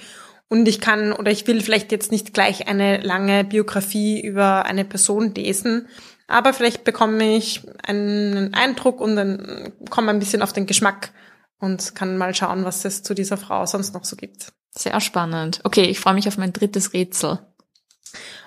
und 0.50 0.68
ich 0.68 0.80
kann 0.80 1.14
oder 1.14 1.32
ich 1.32 1.48
will 1.48 1.62
vielleicht 1.62 1.92
jetzt 1.92 2.12
nicht 2.12 2.34
gleich 2.34 2.68
eine 2.68 3.02
lange 3.02 3.44
Biografie 3.44 4.22
über 4.22 4.66
eine 4.66 4.86
Person 4.86 5.34
lesen, 5.34 5.88
aber 6.28 6.54
vielleicht 6.54 6.84
bekomme 6.84 7.36
ich 7.36 7.62
einen 7.84 8.54
Eindruck 8.54 9.02
und 9.02 9.16
dann 9.16 9.74
komme 9.90 10.12
ein 10.12 10.20
bisschen 10.20 10.42
auf 10.42 10.54
den 10.54 10.66
Geschmack 10.66 11.12
und 11.60 11.96
kann 11.96 12.18
mal 12.18 12.34
schauen, 12.36 12.66
was 12.66 12.86
es 12.86 13.04
zu 13.04 13.14
dieser 13.14 13.38
Frau 13.38 13.66
sonst 13.66 13.94
noch 13.94 14.06
so 14.06 14.16
gibt. 14.16 14.54
Sehr 14.72 15.00
spannend. 15.02 15.60
Okay, 15.64 15.84
ich 15.84 16.00
freue 16.00 16.14
mich 16.14 16.28
auf 16.28 16.38
mein 16.38 16.54
drittes 16.54 16.94
Rätsel. 16.94 17.40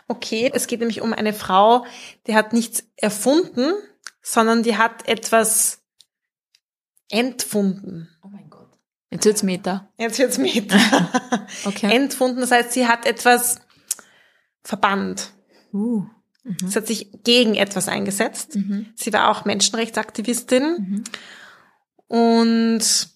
Okay, 0.08 0.50
es 0.52 0.66
geht 0.66 0.80
nämlich 0.80 1.00
um 1.00 1.12
eine 1.12 1.32
Frau, 1.32 1.84
die 2.26 2.34
hat 2.34 2.52
nichts 2.52 2.84
erfunden, 2.96 3.72
sondern 4.22 4.62
die 4.62 4.76
hat 4.76 5.08
etwas 5.08 5.82
entfunden. 7.10 8.08
Oh 8.22 8.28
mein 8.28 8.50
Gott. 8.50 8.68
Jetzt 9.10 9.24
wird's 9.24 9.42
Meta. 9.42 9.88
Jetzt 9.98 10.18
wird's 10.18 10.38
Meta. 10.38 10.78
okay. 11.64 11.94
Entfunden, 11.94 12.40
das 12.40 12.50
heißt, 12.50 12.72
sie 12.72 12.86
hat 12.86 13.06
etwas 13.06 13.60
verbannt. 14.62 15.32
Uh. 15.72 16.04
Mhm. 16.42 16.56
Sie 16.68 16.76
hat 16.76 16.86
sich 16.86 17.10
gegen 17.24 17.54
etwas 17.54 17.88
eingesetzt. 17.88 18.56
Mhm. 18.56 18.86
Sie 18.94 19.12
war 19.12 19.30
auch 19.30 19.44
Menschenrechtsaktivistin. 19.44 20.64
Mhm. 20.78 21.04
Und 22.08 23.08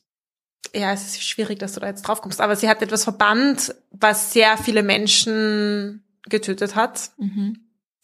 ja, 0.74 0.92
es 0.92 1.02
ist 1.02 1.22
schwierig, 1.22 1.58
dass 1.58 1.72
du 1.72 1.80
da 1.80 1.86
jetzt 1.86 2.02
drauf 2.02 2.22
kommst, 2.22 2.40
aber 2.40 2.56
sie 2.56 2.68
hat 2.68 2.82
etwas 2.82 3.04
verbannt, 3.04 3.74
was 3.90 4.32
sehr 4.32 4.56
viele 4.56 4.82
Menschen 4.82 6.04
getötet 6.28 6.74
hat. 6.74 7.11
Mhm. 7.18 7.59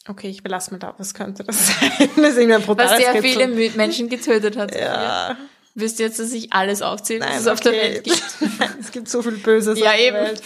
Okay, 0.09 0.29
ich 0.29 0.43
belasse 0.43 0.71
mal 0.71 0.79
da. 0.79 0.95
Was 0.99 1.15
könnte 1.15 1.45
das 1.45 1.67
sein? 1.81 1.91
Das 2.17 2.37
ist 2.37 2.39
ein 2.39 2.69
Was 2.69 2.97
sehr 2.97 3.23
viele 3.23 3.49
Menschen 3.77 4.09
getötet 4.09 4.57
hat. 4.57 4.75
Ja. 4.75 5.37
Wisst 5.75 6.01
ihr 6.01 6.07
jetzt, 6.07 6.19
dass 6.19 6.33
ich 6.33 6.53
alles 6.55 6.81
aufzähle, 6.81 7.21
was 7.21 7.41
es 7.41 7.43
okay. 7.43 7.51
auf 7.53 7.61
der 7.61 7.73
Welt 7.73 8.05
gibt? 8.05 8.23
es 8.81 8.93
gibt 8.93 9.09
so 9.09 9.21
viel 9.21 9.37
Böses 9.37 9.79
ja, 9.79 9.91
auf 9.91 9.97
der 9.97 10.07
eben. 10.07 10.17
Welt. 10.17 10.43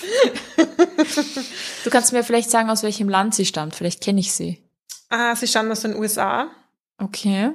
du 1.85 1.91
kannst 1.91 2.13
mir 2.13 2.25
vielleicht 2.25 2.51
sagen, 2.51 2.69
aus 2.69 2.83
welchem 2.83 3.09
Land 3.09 3.35
sie 3.35 3.47
stammt. 3.47 3.77
Vielleicht 3.77 4.01
kenne 4.03 4.19
ich 4.19 4.33
sie. 4.33 4.59
Ah, 5.09 5.37
sie 5.37 5.47
stammt 5.47 5.71
aus 5.71 5.83
den 5.83 5.95
USA. 5.95 6.51
Okay 6.99 7.53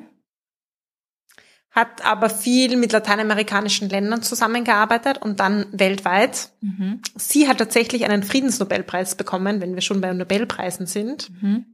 hat 1.75 2.05
aber 2.05 2.29
viel 2.29 2.77
mit 2.77 2.93
lateinamerikanischen 2.93 3.89
Ländern 3.89 4.23
zusammengearbeitet 4.23 5.17
und 5.17 5.41
dann 5.41 5.65
weltweit. 5.73 6.51
Mhm. 6.61 7.01
Sie 7.17 7.49
hat 7.49 7.57
tatsächlich 7.57 8.05
einen 8.05 8.23
Friedensnobelpreis 8.23 9.15
bekommen, 9.15 9.59
wenn 9.59 9.75
wir 9.75 9.81
schon 9.81 9.99
bei 9.99 10.13
Nobelpreisen 10.13 10.87
sind. 10.87 11.29
Mhm. 11.41 11.65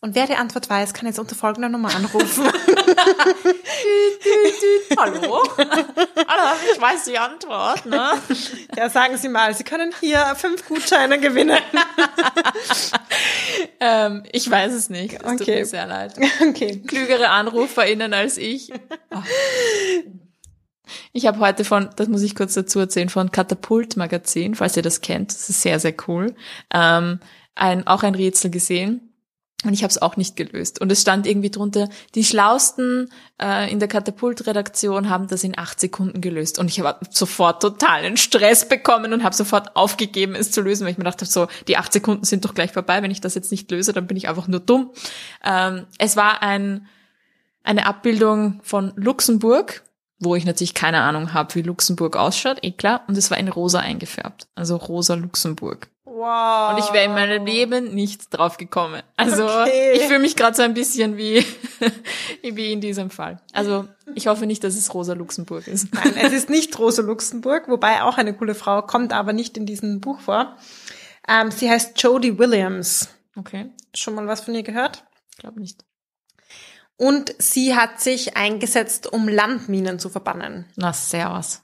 Und 0.00 0.16
wer 0.16 0.26
die 0.26 0.34
Antwort 0.34 0.68
weiß, 0.68 0.94
kann 0.94 1.06
jetzt 1.06 1.20
unter 1.20 1.36
folgender 1.36 1.68
Nummer 1.68 1.94
anrufen. 1.94 2.44
Hallo? 4.96 5.42
Hallo, 5.56 6.56
ich 6.72 6.80
weiß 6.80 7.04
die 7.04 7.18
Antwort, 7.18 7.86
ne? 7.86 8.12
Ja, 8.76 8.90
sagen 8.90 9.16
Sie 9.16 9.28
mal, 9.28 9.54
Sie 9.54 9.64
können 9.64 9.94
hier 10.00 10.34
fünf 10.36 10.66
Gutscheine 10.66 11.18
gewinnen. 11.20 11.58
ähm, 13.80 14.24
ich 14.32 14.50
weiß 14.50 14.72
es 14.72 14.90
nicht. 14.90 15.14
Es 15.14 15.24
okay. 15.24 15.36
tut 15.36 15.46
mir 15.46 15.66
sehr 15.66 15.86
leid. 15.86 16.14
Okay. 16.48 16.82
Klügere 16.86 17.30
AnruferInnen 17.30 18.14
als 18.14 18.36
ich. 18.36 18.72
Oh. 19.10 19.22
Ich 21.12 21.26
habe 21.26 21.38
heute 21.40 21.64
von, 21.64 21.90
das 21.96 22.08
muss 22.08 22.22
ich 22.22 22.34
kurz 22.34 22.54
dazu 22.54 22.78
erzählen, 22.78 23.08
von 23.08 23.30
Katapult 23.30 23.96
Magazin, 23.96 24.54
falls 24.54 24.76
ihr 24.76 24.82
das 24.82 25.00
kennt, 25.00 25.32
das 25.32 25.50
ist 25.50 25.62
sehr, 25.62 25.78
sehr 25.80 25.94
cool, 26.06 26.34
ähm, 26.72 27.20
ein, 27.54 27.86
auch 27.86 28.02
ein 28.02 28.14
Rätsel 28.14 28.50
gesehen 28.50 29.07
und 29.64 29.72
ich 29.72 29.82
habe 29.82 29.90
es 29.90 30.00
auch 30.00 30.16
nicht 30.16 30.36
gelöst. 30.36 30.80
Und 30.80 30.92
es 30.92 31.00
stand 31.00 31.26
irgendwie 31.26 31.50
drunter, 31.50 31.88
die 32.14 32.22
Schlausten 32.22 33.10
äh, 33.42 33.70
in 33.72 33.80
der 33.80 33.88
Katapult-Redaktion 33.88 35.10
haben 35.10 35.26
das 35.26 35.42
in 35.42 35.58
acht 35.58 35.80
Sekunden 35.80 36.20
gelöst. 36.20 36.60
Und 36.60 36.68
ich 36.68 36.78
habe 36.78 37.04
sofort 37.10 37.60
totalen 37.60 38.16
Stress 38.16 38.68
bekommen 38.68 39.12
und 39.12 39.24
habe 39.24 39.34
sofort 39.34 39.74
aufgegeben, 39.74 40.36
es 40.36 40.52
zu 40.52 40.60
lösen, 40.60 40.84
weil 40.84 40.92
ich 40.92 40.98
mir 40.98 41.04
dachte, 41.04 41.24
so, 41.24 41.48
die 41.66 41.76
acht 41.76 41.92
Sekunden 41.92 42.24
sind 42.24 42.44
doch 42.44 42.54
gleich 42.54 42.70
vorbei. 42.70 43.02
Wenn 43.02 43.10
ich 43.10 43.20
das 43.20 43.34
jetzt 43.34 43.50
nicht 43.50 43.68
löse, 43.72 43.92
dann 43.92 44.06
bin 44.06 44.16
ich 44.16 44.28
einfach 44.28 44.46
nur 44.46 44.60
dumm. 44.60 44.92
Ähm, 45.44 45.86
es 45.98 46.14
war 46.14 46.40
ein, 46.40 46.86
eine 47.64 47.86
Abbildung 47.86 48.60
von 48.62 48.92
Luxemburg 48.94 49.82
wo 50.20 50.34
ich 50.34 50.44
natürlich 50.44 50.74
keine 50.74 51.00
Ahnung 51.02 51.32
habe, 51.34 51.54
wie 51.54 51.62
Luxemburg 51.62 52.16
ausschaut, 52.16 52.58
eh 52.62 52.72
klar. 52.72 53.02
Und 53.06 53.16
es 53.16 53.30
war 53.30 53.38
in 53.38 53.48
rosa 53.48 53.80
eingefärbt. 53.80 54.48
Also 54.54 54.76
rosa 54.76 55.14
Luxemburg. 55.14 55.88
Wow. 56.04 56.72
Und 56.72 56.78
ich 56.78 56.92
wäre 56.92 57.04
in 57.04 57.12
meinem 57.12 57.46
Leben 57.46 57.94
nicht 57.94 58.34
drauf 58.36 58.56
gekommen. 58.56 59.02
Also 59.16 59.44
Okay. 59.48 59.92
ich 59.94 60.02
fühle 60.02 60.18
mich 60.18 60.34
gerade 60.34 60.56
so 60.56 60.62
ein 60.62 60.74
bisschen 60.74 61.16
wie, 61.16 61.44
wie 62.42 62.72
in 62.72 62.80
diesem 62.80 63.10
Fall. 63.10 63.40
Also 63.52 63.86
ich 64.16 64.26
hoffe 64.26 64.46
nicht, 64.46 64.64
dass 64.64 64.74
es 64.74 64.92
rosa 64.92 65.12
Luxemburg 65.12 65.68
ist. 65.68 65.94
Nein, 65.94 66.14
es 66.16 66.32
ist 66.32 66.50
nicht 66.50 66.76
Rosa 66.78 67.02
Luxemburg, 67.02 67.68
wobei 67.68 68.02
auch 68.02 68.18
eine 68.18 68.34
coole 68.34 68.56
Frau, 68.56 68.82
kommt 68.82 69.12
aber 69.12 69.32
nicht 69.32 69.56
in 69.56 69.66
diesem 69.66 70.00
Buch 70.00 70.18
vor. 70.20 70.56
Ähm, 71.28 71.50
sie 71.52 71.70
heißt 71.70 72.00
Jodie 72.02 72.38
Williams. 72.38 73.10
Okay, 73.36 73.70
Schon 73.94 74.14
mal 74.14 74.26
was 74.26 74.40
von 74.40 74.54
ihr 74.56 74.62
gehört? 74.64 75.04
glaube 75.38 75.60
nicht. 75.60 75.84
Und 76.98 77.32
sie 77.38 77.74
hat 77.74 78.00
sich 78.00 78.36
eingesetzt, 78.36 79.10
um 79.10 79.28
Landminen 79.28 79.98
zu 79.98 80.10
verbannen. 80.10 80.66
Na, 80.76 80.92
servus. 80.92 81.62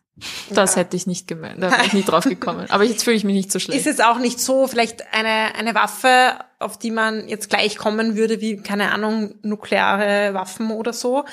Das 0.50 0.76
hätte 0.76 0.96
ich 0.96 1.08
nicht 1.08 1.26
gemeint. 1.26 1.60
Da 1.60 1.72
wäre 1.72 1.86
ich 1.86 1.92
nicht 1.92 2.08
drauf 2.08 2.22
gekommen. 2.24 2.66
Aber 2.70 2.84
jetzt 2.84 3.02
fühle 3.02 3.16
ich 3.16 3.24
mich 3.24 3.34
nicht 3.34 3.50
so 3.50 3.56
Ist 3.56 3.64
schlecht. 3.64 3.84
jetzt 3.84 4.02
auch 4.04 4.18
nicht 4.18 4.38
so 4.38 4.68
vielleicht 4.68 5.12
eine, 5.12 5.56
eine 5.56 5.74
Waffe, 5.74 6.34
auf 6.60 6.78
die 6.78 6.92
man 6.92 7.26
jetzt 7.28 7.50
gleich 7.50 7.76
kommen 7.76 8.14
würde, 8.16 8.40
wie, 8.40 8.58
keine 8.58 8.92
Ahnung, 8.92 9.34
nukleare 9.42 10.32
Waffen 10.34 10.70
oder 10.70 10.92
so. 10.92 11.24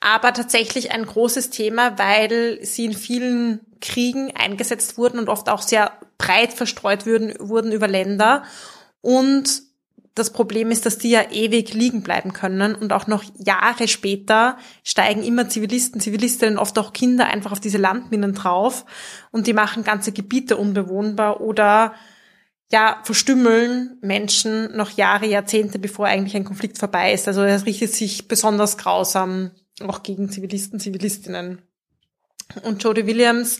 Aber 0.00 0.32
tatsächlich 0.32 0.90
ein 0.92 1.04
großes 1.04 1.50
Thema, 1.50 1.98
weil 1.98 2.58
sie 2.62 2.86
in 2.86 2.94
vielen 2.94 3.60
Kriegen 3.82 4.32
eingesetzt 4.34 4.96
wurden 4.96 5.18
und 5.18 5.28
oft 5.28 5.50
auch 5.50 5.60
sehr 5.60 5.92
breit 6.16 6.54
verstreut 6.54 7.04
wurden, 7.04 7.34
wurden 7.38 7.72
über 7.72 7.88
Länder. 7.88 8.44
Und 9.02 9.62
das 10.14 10.30
Problem 10.30 10.70
ist, 10.70 10.86
dass 10.86 10.98
die 10.98 11.10
ja 11.10 11.30
ewig 11.32 11.74
liegen 11.74 12.02
bleiben 12.02 12.32
können 12.32 12.76
und 12.76 12.92
auch 12.92 13.08
noch 13.08 13.24
Jahre 13.36 13.88
später 13.88 14.56
steigen 14.84 15.24
immer 15.24 15.48
Zivilisten, 15.48 16.00
Zivilistinnen, 16.00 16.58
oft 16.58 16.78
auch 16.78 16.92
Kinder 16.92 17.26
einfach 17.26 17.50
auf 17.50 17.60
diese 17.60 17.78
Landminen 17.78 18.32
drauf 18.32 18.84
und 19.32 19.48
die 19.48 19.52
machen 19.52 19.82
ganze 19.82 20.12
Gebiete 20.12 20.56
unbewohnbar 20.56 21.40
oder 21.40 21.94
ja, 22.70 23.00
verstümmeln 23.02 23.98
Menschen 24.00 24.76
noch 24.76 24.90
Jahre, 24.90 25.26
Jahrzehnte, 25.26 25.78
bevor 25.78 26.06
eigentlich 26.06 26.36
ein 26.36 26.44
Konflikt 26.44 26.78
vorbei 26.78 27.12
ist. 27.12 27.28
Also 27.28 27.42
es 27.42 27.66
richtet 27.66 27.92
sich 27.92 28.28
besonders 28.28 28.78
grausam 28.78 29.50
auch 29.80 30.02
gegen 30.02 30.30
Zivilisten, 30.30 30.78
Zivilistinnen. 30.78 31.62
Und 32.62 32.82
Jodie 32.82 33.06
Williams 33.06 33.58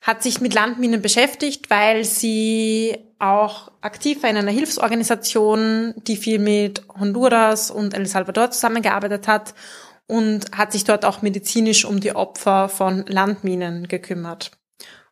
hat 0.00 0.22
sich 0.22 0.40
mit 0.40 0.54
Landminen 0.54 1.02
beschäftigt, 1.02 1.70
weil 1.70 2.04
sie 2.04 2.96
auch 3.20 3.70
aktiv 3.82 4.22
war 4.22 4.30
in 4.30 4.36
einer 4.36 4.50
Hilfsorganisation, 4.50 5.94
die 6.06 6.16
viel 6.16 6.38
mit 6.38 6.82
Honduras 6.98 7.70
und 7.70 7.94
El 7.94 8.06
Salvador 8.06 8.50
zusammengearbeitet 8.50 9.28
hat 9.28 9.54
und 10.06 10.50
hat 10.52 10.72
sich 10.72 10.84
dort 10.84 11.04
auch 11.04 11.22
medizinisch 11.22 11.84
um 11.84 12.00
die 12.00 12.16
Opfer 12.16 12.68
von 12.68 13.04
Landminen 13.06 13.88
gekümmert. 13.88 14.52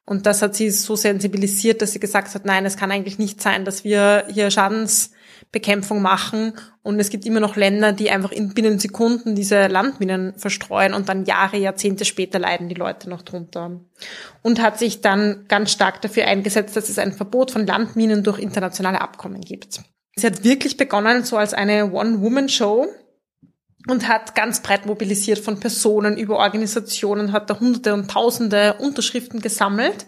Und 0.04 0.24
das 0.24 0.40
hat 0.40 0.54
sie 0.56 0.70
so 0.70 0.96
sensibilisiert, 0.96 1.82
dass 1.82 1.92
sie 1.92 2.00
gesagt 2.00 2.34
hat, 2.34 2.46
nein, 2.46 2.64
es 2.64 2.78
kann 2.78 2.90
eigentlich 2.90 3.18
nicht 3.18 3.42
sein, 3.42 3.66
dass 3.66 3.84
wir 3.84 4.24
hier 4.32 4.50
Schadensbekämpfung 5.48 6.02
machen 6.02 6.52
und 6.82 7.00
es 7.00 7.10
gibt 7.10 7.26
immer 7.26 7.40
noch 7.40 7.56
Länder, 7.56 7.92
die 7.92 8.10
einfach 8.10 8.32
in 8.32 8.54
binnen 8.54 8.78
Sekunden 8.78 9.34
diese 9.34 9.66
Landminen 9.66 10.34
verstreuen 10.38 10.94
und 10.94 11.08
dann 11.08 11.24
Jahre, 11.24 11.56
Jahrzehnte 11.56 12.04
später 12.04 12.38
leiden 12.38 12.68
die 12.68 12.74
Leute 12.74 13.08
noch 13.08 13.22
drunter. 13.22 13.80
Und 14.42 14.60
hat 14.60 14.78
sich 14.78 15.00
dann 15.00 15.46
ganz 15.48 15.70
stark 15.70 16.02
dafür 16.02 16.26
eingesetzt, 16.26 16.76
dass 16.76 16.88
es 16.88 16.98
ein 16.98 17.12
Verbot 17.12 17.50
von 17.50 17.66
Landminen 17.66 18.22
durch 18.22 18.38
internationale 18.38 19.00
Abkommen 19.00 19.40
gibt. 19.40 19.80
Sie 20.16 20.26
hat 20.26 20.44
wirklich 20.44 20.76
begonnen 20.76 21.24
so 21.24 21.36
als 21.36 21.54
eine 21.54 21.92
One-Woman-Show 21.92 22.86
und 23.88 24.08
hat 24.08 24.34
ganz 24.34 24.62
breit 24.62 24.86
mobilisiert 24.86 25.38
von 25.38 25.60
Personen 25.60 26.18
über 26.18 26.36
Organisationen, 26.36 27.32
hat 27.32 27.48
da 27.48 27.58
hunderte 27.60 27.94
und 27.94 28.10
tausende 28.10 28.74
Unterschriften 28.80 29.40
gesammelt 29.40 30.06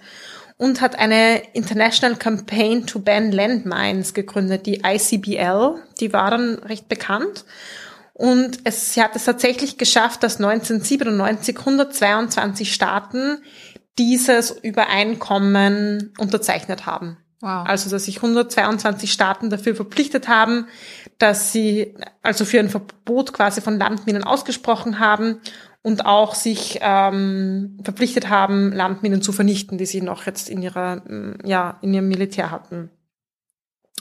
und 0.61 0.83
hat 0.83 0.99
eine 0.99 1.42
International 1.55 2.18
Campaign 2.18 2.87
to 2.87 2.99
Ban 2.99 3.33
Landmines 3.33 4.12
gegründet, 4.12 4.66
die 4.66 4.83
ICBL, 4.85 5.77
die 6.01 6.12
war 6.12 6.31
dann 6.31 6.57
recht 6.57 6.87
bekannt. 6.87 7.46
Und 8.12 8.59
es, 8.64 8.92
sie 8.92 9.03
hat 9.03 9.16
es 9.16 9.25
tatsächlich 9.25 9.79
geschafft, 9.79 10.23
dass 10.23 10.37
1997 10.37 11.59
122 11.59 12.75
Staaten 12.75 13.38
dieses 13.99 14.51
Übereinkommen 14.51 16.12
unterzeichnet 16.18 16.85
haben. 16.85 17.16
Wow. 17.40 17.66
Also, 17.66 17.88
dass 17.88 18.05
sich 18.05 18.16
122 18.16 19.11
Staaten 19.11 19.48
dafür 19.48 19.74
verpflichtet 19.74 20.29
haben, 20.29 20.66
dass 21.18 21.53
sie 21.53 21.94
also 22.22 22.44
für 22.44 22.61
ein 22.61 22.68
Verbot 22.68 23.33
quasi 23.33 23.62
von 23.62 23.79
Landminen 23.79 24.24
ausgesprochen 24.24 24.98
haben 24.98 25.40
und 25.83 26.05
auch 26.05 26.35
sich 26.35 26.79
ähm, 26.83 27.79
verpflichtet 27.83 28.29
haben, 28.29 28.72
Landminen 28.72 29.22
zu 29.22 29.33
vernichten, 29.33 29.79
die 29.79 29.87
sie 29.87 30.03
noch 30.03 30.26
jetzt 30.26 30.50
in 30.50 30.61
ihrer 30.61 30.96
mm, 30.96 31.38
ja 31.44 31.79
in 31.81 31.94
ihrem 31.94 32.09
Militär 32.09 32.50
hatten. 32.50 32.90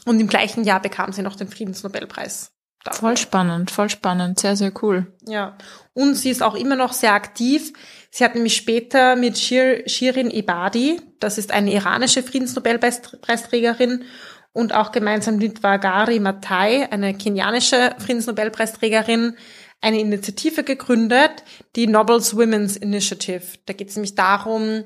Und 0.05 0.19
im 0.19 0.27
gleichen 0.27 0.65
Jahr 0.65 0.81
bekam 0.81 1.13
sie 1.13 1.21
noch 1.21 1.35
den 1.35 1.47
Friedensnobelpreis. 1.47 2.51
Dafür. 2.83 2.99
Voll 2.99 3.17
spannend, 3.17 3.71
voll 3.71 3.89
spannend, 3.89 4.39
sehr, 4.39 4.55
sehr 4.55 4.71
cool. 4.81 5.13
Ja, 5.27 5.57
und 5.93 6.15
sie 6.15 6.29
ist 6.29 6.43
auch 6.43 6.55
immer 6.55 6.75
noch 6.75 6.93
sehr 6.93 7.13
aktiv. 7.13 7.73
Sie 8.11 8.23
hat 8.23 8.35
nämlich 8.35 8.55
später 8.55 9.15
mit 9.15 9.37
Shir, 9.37 9.87
Shirin 9.87 10.31
Ebadi, 10.31 11.01
das 11.19 11.37
ist 11.37 11.51
eine 11.51 11.73
iranische 11.73 12.23
Friedensnobelpreisträgerin, 12.23 14.03
und 14.51 14.73
auch 14.73 14.91
gemeinsam 14.91 15.37
mit 15.37 15.61
Wagari 15.61 16.19
Matai, 16.19 16.91
eine 16.91 17.13
kenianische 17.13 17.95
Friedensnobelpreisträgerin, 17.99 19.35
eine 19.81 19.99
Initiative 19.99 20.63
gegründet, 20.63 21.43
die 21.75 21.87
Nobel's 21.87 22.35
Women's 22.35 22.75
Initiative. 22.75 23.43
Da 23.65 23.73
geht 23.73 23.89
es 23.89 23.95
nämlich 23.95 24.15
darum, 24.15 24.85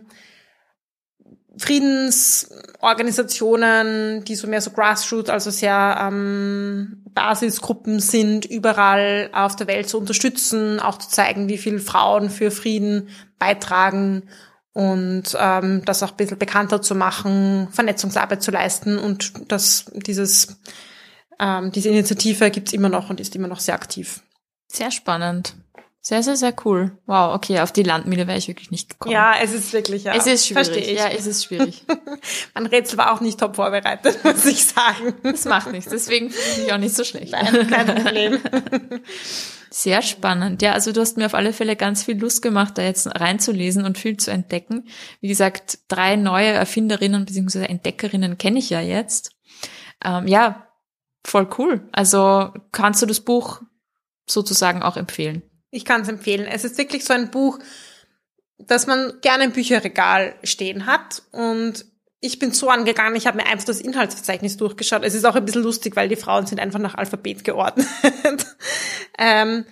Friedensorganisationen, 1.58 4.24
die 4.24 4.36
so 4.36 4.48
mehr 4.48 4.62
so 4.62 4.72
Grassroots, 4.72 5.30
also 5.30 5.52
sehr 5.52 6.00
ähm, 6.02 7.04
Basisgruppen 7.14 8.00
sind, 8.00 8.46
überall 8.46 9.30
auf 9.34 9.56
der 9.56 9.68
Welt 9.68 9.88
zu 9.88 10.00
unterstützen, 10.00 10.80
auch 10.80 10.98
zu 10.98 11.10
zeigen, 11.10 11.50
wie 11.50 11.60
viel 11.60 11.78
Frauen 11.80 12.32
für 12.32 12.50
Frieden 12.50 13.10
beitragen 13.38 14.24
und 14.74 15.38
ähm, 15.40 15.86
das 15.86 16.02
auch 16.02 16.12
ein 16.12 16.18
bisschen 16.18 16.40
bekannter 16.40 16.82
zu 16.82 16.96
machen, 16.96 17.68
Vernetzungsarbeit 17.72 18.42
zu 18.42 18.50
leisten 18.50 18.98
und 18.98 19.52
das, 19.52 19.86
dieses, 19.94 20.60
ähm, 21.40 21.72
diese 21.72 21.90
Initiative 21.90 22.50
gibt's 22.50 22.74
immer 22.74 22.90
noch 22.90 23.12
und 23.12 23.20
ist 23.20 23.36
immer 23.36 23.48
noch 23.48 23.60
sehr 23.60 23.76
aktiv. 23.76 24.22
Sehr 24.68 24.90
spannend. 24.90 25.54
Sehr, 26.06 26.22
sehr, 26.22 26.36
sehr 26.36 26.54
cool. 26.66 26.98
Wow, 27.06 27.34
okay, 27.34 27.62
auf 27.62 27.72
die 27.72 27.82
Landmine 27.82 28.28
wäre 28.28 28.38
ich 28.38 28.50
wirklich 28.50 28.72
nicht 28.72 28.90
gekommen. 28.90 29.14
Ja, 29.14 29.36
es 29.42 29.54
ist 29.54 29.72
wirklich, 29.72 30.04
ja. 30.04 30.14
Es 30.14 30.28
ist 30.28 30.46
schwierig. 30.46 30.68
Verstehe 30.68 30.94
ich. 30.94 31.00
Ja, 31.00 31.08
es 31.08 31.26
ist 31.26 31.46
schwierig. 31.46 31.86
Mein 32.54 32.66
Rätsel 32.66 32.98
war 32.98 33.14
auch 33.14 33.22
nicht 33.22 33.40
top 33.40 33.56
vorbereitet, 33.56 34.22
muss 34.26 34.46
ich 34.46 34.66
sagen. 34.66 35.14
Das 35.24 35.46
macht 35.46 35.72
nichts. 35.72 35.90
Deswegen 35.90 36.30
finde 36.30 36.68
ich 36.68 36.74
auch 36.74 36.78
nicht 36.78 36.94
so 36.94 37.06
schlecht. 37.06 37.32
Nein, 37.32 37.68
kein 37.70 38.04
Problem. 38.04 38.40
Sehr 39.70 40.02
spannend. 40.02 40.62
Ja, 40.62 40.74
also 40.74 40.92
du 40.92 41.00
hast 41.00 41.16
mir 41.16 41.26
auf 41.26 41.36
alle 41.36 41.54
Fälle 41.54 41.78
ganz 41.78 42.04
viel 42.04 42.20
Lust 42.20 42.42
gemacht, 42.42 42.78
da 42.78 42.82
jetzt 42.82 43.08
reinzulesen 43.08 43.86
und 43.86 43.98
viel 43.98 44.18
zu 44.18 44.30
entdecken. 44.30 44.90
Wie 45.22 45.30
gesagt, 45.30 45.80
drei 45.88 46.18
neue 46.18 46.50
Erfinderinnen 46.50 47.24
bzw. 47.24 47.64
Entdeckerinnen 47.64 48.38
kenne 48.38 48.60
ich 48.60 48.70
ja 48.70 48.82
jetzt. 48.82 49.32
Ähm, 50.04 50.28
ja, 50.28 50.68
voll 51.24 51.48
cool. 51.58 51.88
Also 51.94 52.52
kannst 52.74 53.02
du 53.02 53.06
das 53.06 53.22
Buch 53.22 53.62
sozusagen 54.28 54.84
auch 54.84 54.98
empfehlen? 54.98 55.44
Ich 55.74 55.86
kann 55.86 56.02
es 56.02 56.08
empfehlen. 56.08 56.46
Es 56.46 56.64
ist 56.64 56.78
wirklich 56.78 57.04
so 57.04 57.14
ein 57.14 57.32
Buch, 57.32 57.60
das 58.60 58.86
man 58.86 59.14
gerne 59.22 59.46
im 59.46 59.52
Bücherregal 59.52 60.36
stehen 60.44 60.86
hat. 60.86 61.24
Und 61.32 61.86
ich 62.20 62.40
bin 62.40 62.52
so 62.52 62.70
angegangen, 62.70 63.16
ich 63.16 63.28
habe 63.28 63.38
mir 63.38 63.48
einfach 63.48 63.66
das 63.66 63.82
Inhaltsverzeichnis 63.82 64.56
durchgeschaut. 64.58 65.04
Es 65.04 65.16
ist 65.16 65.26
auch 65.26 65.36
ein 65.36 65.46
bisschen 65.46 65.64
lustig, 65.64 65.96
weil 65.96 66.10
die 66.10 66.16
Frauen 66.16 66.46
sind 66.46 66.60
einfach 66.60 66.80
nach 66.80 66.96
Alphabet 66.96 67.44
geordnet. 67.44 67.88
ähm, 69.18 69.66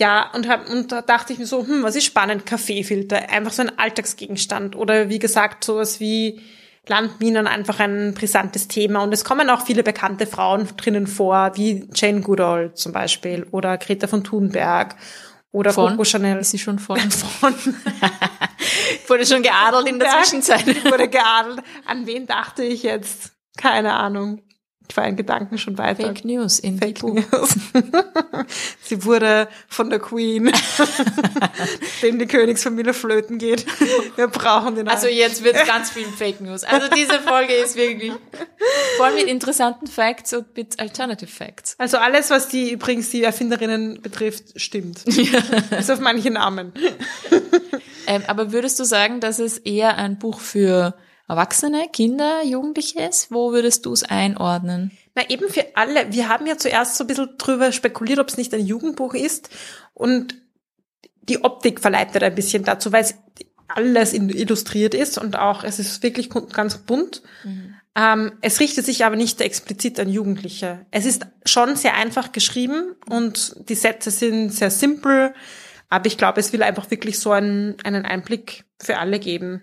ja, 0.00 0.30
und, 0.34 0.48
hab, 0.48 0.68
und 0.70 0.90
da 0.90 1.02
dachte 1.02 1.34
ich 1.34 1.38
mir 1.38 1.46
so, 1.46 1.64
hm, 1.66 1.82
was 1.82 1.94
ist 1.94 2.06
spannend? 2.06 2.46
Kaffeefilter, 2.46 3.30
einfach 3.30 3.52
so 3.52 3.62
ein 3.62 3.78
Alltagsgegenstand. 3.78 4.74
Oder 4.74 5.08
wie 5.08 5.18
gesagt, 5.18 5.62
sowas 5.62 6.00
wie 6.00 6.40
Landminen, 6.88 7.46
einfach 7.46 7.80
ein 7.80 8.14
brisantes 8.14 8.66
Thema. 8.66 9.02
Und 9.02 9.12
es 9.12 9.24
kommen 9.24 9.48
auch 9.50 9.64
viele 9.64 9.82
bekannte 9.82 10.26
Frauen 10.26 10.68
drinnen 10.76 11.06
vor, 11.06 11.52
wie 11.54 11.88
Jane 11.94 12.22
Goodall 12.22 12.74
zum 12.74 12.92
Beispiel 12.92 13.46
oder 13.50 13.78
Greta 13.78 14.06
von 14.06 14.24
Thunberg 14.24 14.96
oder 15.54 15.72
Von? 15.72 15.92
Coco 15.92 16.04
Chanel. 16.04 16.38
Ist 16.38 16.50
sie 16.50 16.58
schon 16.58 16.78
von? 16.78 16.98
Von 17.10 17.54
Wurde 19.08 19.24
schon 19.26 19.42
geadelt 19.42 19.88
in 19.88 19.98
der 19.98 20.08
Ja. 20.08 20.22
Zwischenzeit. 20.22 20.66
wurde 20.84 21.08
geadelt. 21.08 21.60
An 21.86 22.06
wen 22.06 22.26
dachte 22.26 22.64
ich 22.64 22.82
jetzt? 22.82 23.32
Keine 23.56 23.92
Ahnung. 23.94 24.42
Ich 24.88 24.96
war 24.96 25.06
in 25.06 25.16
Gedanken 25.16 25.56
schon 25.56 25.78
weiter. 25.78 26.04
Fake 26.04 26.24
News 26.24 26.58
in 26.58 26.78
Fake. 26.78 27.02
News. 27.02 27.56
Sie 28.82 29.04
wurde 29.04 29.48
von 29.66 29.88
der 29.88 29.98
Queen, 29.98 30.52
dem 32.02 32.18
die 32.18 32.26
Königsfamilie 32.26 32.92
flöten 32.92 33.38
geht. 33.38 33.64
Wir 34.16 34.28
brauchen 34.28 34.74
den. 34.74 34.88
Also 34.88 35.08
jetzt 35.08 35.42
wird 35.42 35.64
ganz 35.66 35.90
viel 35.90 36.04
Fake 36.04 36.40
News. 36.42 36.64
Also 36.64 36.88
diese 36.94 37.18
Folge 37.20 37.54
ist 37.54 37.76
wirklich 37.76 38.12
voll 38.98 39.14
mit 39.14 39.26
interessanten 39.26 39.86
Facts 39.86 40.34
und 40.34 40.54
mit 40.54 40.78
Alternative 40.78 41.30
Facts. 41.30 41.76
Also 41.78 41.96
alles, 41.96 42.30
was 42.30 42.48
die 42.48 42.70
übrigens 42.70 43.10
die 43.10 43.22
Erfinderinnen 43.22 44.02
betrifft, 44.02 44.60
stimmt. 44.60 45.04
Bis 45.70 45.90
auf 45.90 46.00
manche 46.00 46.30
Namen. 46.30 46.72
Ähm, 48.06 48.22
aber 48.26 48.52
würdest 48.52 48.78
du 48.78 48.84
sagen, 48.84 49.20
dass 49.20 49.38
es 49.38 49.58
eher 49.58 49.96
ein 49.96 50.18
Buch 50.18 50.40
für 50.40 50.94
Erwachsene, 51.28 51.88
Kinder, 51.92 52.44
Jugendliche 52.44 53.02
ist? 53.02 53.30
Wo 53.30 53.52
würdest 53.52 53.86
du 53.86 53.92
es 53.92 54.02
einordnen? 54.02 54.90
Na 55.14 55.28
eben 55.30 55.48
für 55.48 55.64
alle. 55.74 56.12
Wir 56.12 56.28
haben 56.28 56.46
ja 56.46 56.58
zuerst 56.58 56.96
so 56.96 57.04
ein 57.04 57.06
bisschen 57.06 57.38
drüber 57.38 57.72
spekuliert, 57.72 58.18
ob 58.18 58.28
es 58.28 58.36
nicht 58.36 58.52
ein 58.52 58.66
Jugendbuch 58.66 59.14
ist. 59.14 59.48
Und 59.94 60.34
die 61.22 61.42
Optik 61.42 61.80
verleitet 61.80 62.22
ein 62.22 62.34
bisschen 62.34 62.64
dazu, 62.64 62.92
weil 62.92 63.04
es 63.04 63.14
alles 63.68 64.12
illustriert 64.12 64.94
ist 64.94 65.18
und 65.18 65.36
auch 65.36 65.64
es 65.64 65.78
ist 65.78 66.02
wirklich 66.02 66.28
ganz 66.30 66.78
bunt. 66.78 67.22
Mhm. 67.44 67.74
Ähm, 67.96 68.32
es 68.40 68.60
richtet 68.60 68.84
sich 68.84 69.04
aber 69.04 69.16
nicht 69.16 69.40
explizit 69.40 69.98
an 70.00 70.08
Jugendliche. 70.08 70.84
Es 70.90 71.06
ist 71.06 71.26
schon 71.44 71.76
sehr 71.76 71.94
einfach 71.94 72.32
geschrieben 72.32 72.94
und 73.08 73.56
die 73.68 73.74
Sätze 73.74 74.10
sind 74.10 74.50
sehr 74.50 74.70
simpel, 74.70 75.32
aber 75.88 76.06
ich 76.06 76.18
glaube, 76.18 76.40
es 76.40 76.52
will 76.52 76.62
einfach 76.62 76.90
wirklich 76.90 77.18
so 77.18 77.30
einen, 77.30 77.76
einen 77.84 78.04
Einblick 78.04 78.64
für 78.80 78.98
alle 78.98 79.18
geben. 79.18 79.62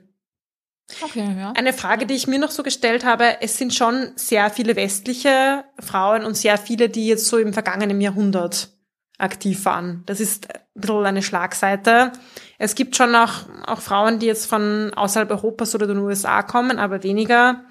Okay, 1.02 1.36
ja. 1.38 1.54
Eine 1.56 1.74
Frage, 1.74 2.06
die 2.06 2.16
ich 2.16 2.28
mir 2.28 2.40
noch 2.40 2.52
so 2.52 2.64
gestellt 2.64 3.06
habe, 3.06 3.42
es 3.42 3.58
sind 3.58 3.74
schon 3.74 4.12
sehr 4.16 4.50
viele 4.50 4.76
westliche 4.76 5.64
Frauen 5.80 6.26
und 6.26 6.36
sehr 6.36 6.58
viele, 6.58 6.90
die 6.90 7.08
jetzt 7.08 7.28
so 7.28 7.38
im 7.38 7.54
vergangenen 7.54 8.02
Jahrhundert 8.02 8.70
aktiv 9.18 9.66
waren. 9.66 10.04
Das 10.06 10.20
ist 10.20 10.48
ein 10.54 10.62
bisschen 10.82 11.06
eine 11.06 11.24
Schlagseite. 11.24 12.12
Es 12.58 12.76
gibt 12.76 12.96
schon 12.96 13.16
auch, 13.16 13.46
auch 13.66 13.80
Frauen, 13.80 14.20
die 14.20 14.26
jetzt 14.26 14.48
von 14.48 14.92
außerhalb 14.96 15.30
Europas 15.30 15.76
oder 15.76 15.88
den 15.88 16.00
USA 16.00 16.42
kommen, 16.44 16.80
aber 16.80 17.04
weniger. 17.04 17.64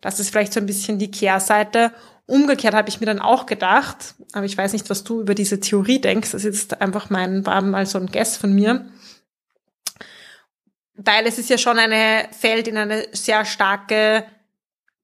Das 0.00 0.18
ist 0.18 0.30
vielleicht 0.30 0.52
so 0.52 0.60
ein 0.60 0.66
bisschen 0.66 0.98
die 0.98 1.10
Kehrseite. 1.10 1.92
Umgekehrt 2.26 2.74
habe 2.74 2.88
ich 2.88 3.00
mir 3.00 3.06
dann 3.06 3.20
auch 3.20 3.44
gedacht, 3.44 4.14
aber 4.32 4.46
ich 4.46 4.56
weiß 4.56 4.72
nicht, 4.72 4.88
was 4.88 5.04
du 5.04 5.20
über 5.20 5.34
diese 5.34 5.60
Theorie 5.60 6.00
denkst. 6.00 6.32
Das 6.32 6.44
ist 6.44 6.54
jetzt 6.54 6.80
einfach 6.80 7.10
mein, 7.10 7.44
war 7.44 7.60
mal 7.60 7.84
so 7.84 7.98
ein 7.98 8.06
Guess 8.06 8.38
von 8.38 8.54
mir 8.54 8.86
weil 10.96 11.26
es 11.26 11.38
ist 11.38 11.50
ja 11.50 11.58
schon 11.58 11.78
eine, 11.78 12.28
fällt 12.38 12.68
in 12.68 12.76
eine 12.76 13.06
sehr 13.12 13.44
starke 13.44 14.24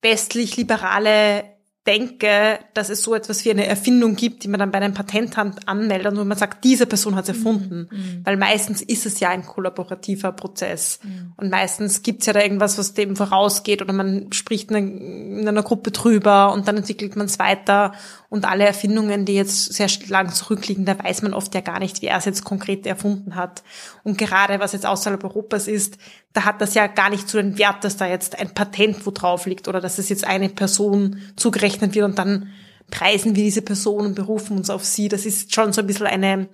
westlich-liberale 0.03 1.45
denke, 1.87 2.59
dass 2.75 2.91
es 2.91 3.03
so 3.03 3.15
etwas 3.15 3.45
wie 3.45 3.51
eine 3.51 3.67
Erfindung 3.67 4.15
gibt, 4.15 4.45
die 4.45 4.49
man 4.49 4.61
dann 4.61 4.71
bei 4.71 4.79
einem 4.79 4.93
Patentamt 4.93 5.67
anmeldet 5.67 6.17
und 6.17 6.29
man 6.29 6.37
sagt, 6.37 6.63
diese 6.63 6.87
Person 6.87 7.17
hat 7.17 7.25
es 7.25 7.31
erfunden. 7.31 7.89
Mhm. 7.91 7.99
mhm. 7.99 8.21
Weil 8.25 8.37
meistens 8.37 8.83
ist 8.83 9.07
es 9.07 9.19
ja 9.19 9.31
ein 9.31 9.45
kollaborativer 9.45 10.33
Prozess. 10.33 11.01
Mhm. 11.03 11.33
Und 11.37 11.51
meistens 11.51 12.03
gibt's 12.03 12.27
ja 12.27 12.35
da 12.35 12.43
irgendwas, 12.43 12.77
was 12.77 12.93
dem 12.93 13.17
vorausgeht 13.17 13.81
oder 13.81 13.95
man 13.95 14.31
spricht 14.33 14.71
in 14.71 15.49
einer 15.49 15.63
Gruppe 15.63 15.91
drüber 15.91 16.53
und 16.53 16.69
dann 16.69 16.77
entwickelt 16.77 17.17
man 17.17 17.27
es 17.27 17.39
weiter. 17.39 17.93
Und 18.31 18.45
alle 18.45 18.65
Erfindungen, 18.65 19.25
die 19.25 19.35
jetzt 19.35 19.75
sehr 19.75 19.89
lang 20.07 20.33
zurückliegen, 20.33 20.85
da 20.85 20.97
weiß 20.97 21.23
man 21.23 21.35
oft 21.35 21.53
ja 21.53 21.63
gar 21.63 21.81
nicht, 21.81 22.01
wie 22.01 22.07
er 22.07 22.17
es 22.17 22.27
jetzt 22.27 22.45
konkret 22.45 22.87
erfunden 22.87 23.35
hat. 23.35 23.65
Und 24.05 24.19
gerade 24.19 24.61
was 24.61 24.73
jetzt 24.73 24.87
außerhalb 24.87 25.23
Europas 25.25 25.67
ist, 25.67 25.99
da 26.33 26.45
hat 26.45 26.61
das 26.61 26.75
ja 26.75 26.87
gar 26.87 27.11
nicht 27.11 27.29
so 27.29 27.39
den 27.39 27.59
Wert, 27.59 27.83
dass 27.83 27.97
da 27.97 28.07
jetzt 28.07 28.39
ein 28.39 28.55
Patent 28.55 29.05
wo 29.05 29.11
drauf 29.11 29.47
liegt 29.47 29.67
oder 29.67 29.81
dass 29.81 29.99
es 29.99 30.09
jetzt 30.09 30.25
eine 30.25 30.49
Person 30.49 31.21
zugerechnet 31.35 31.97
wird 31.97 32.05
und 32.05 32.19
dann 32.21 32.51
preisen 32.89 33.35
wir 33.35 33.43
diese 33.43 33.63
Person 33.63 34.07
und 34.07 34.15
berufen 34.15 34.57
uns 34.57 34.71
auf 34.71 34.85
sie. 34.85 35.09
Das 35.09 35.27
ist 35.27 35.53
schon 35.53 35.73
so 35.73 35.81
ein 35.81 35.89
bisschen 35.89 36.07
eine, 36.07 36.49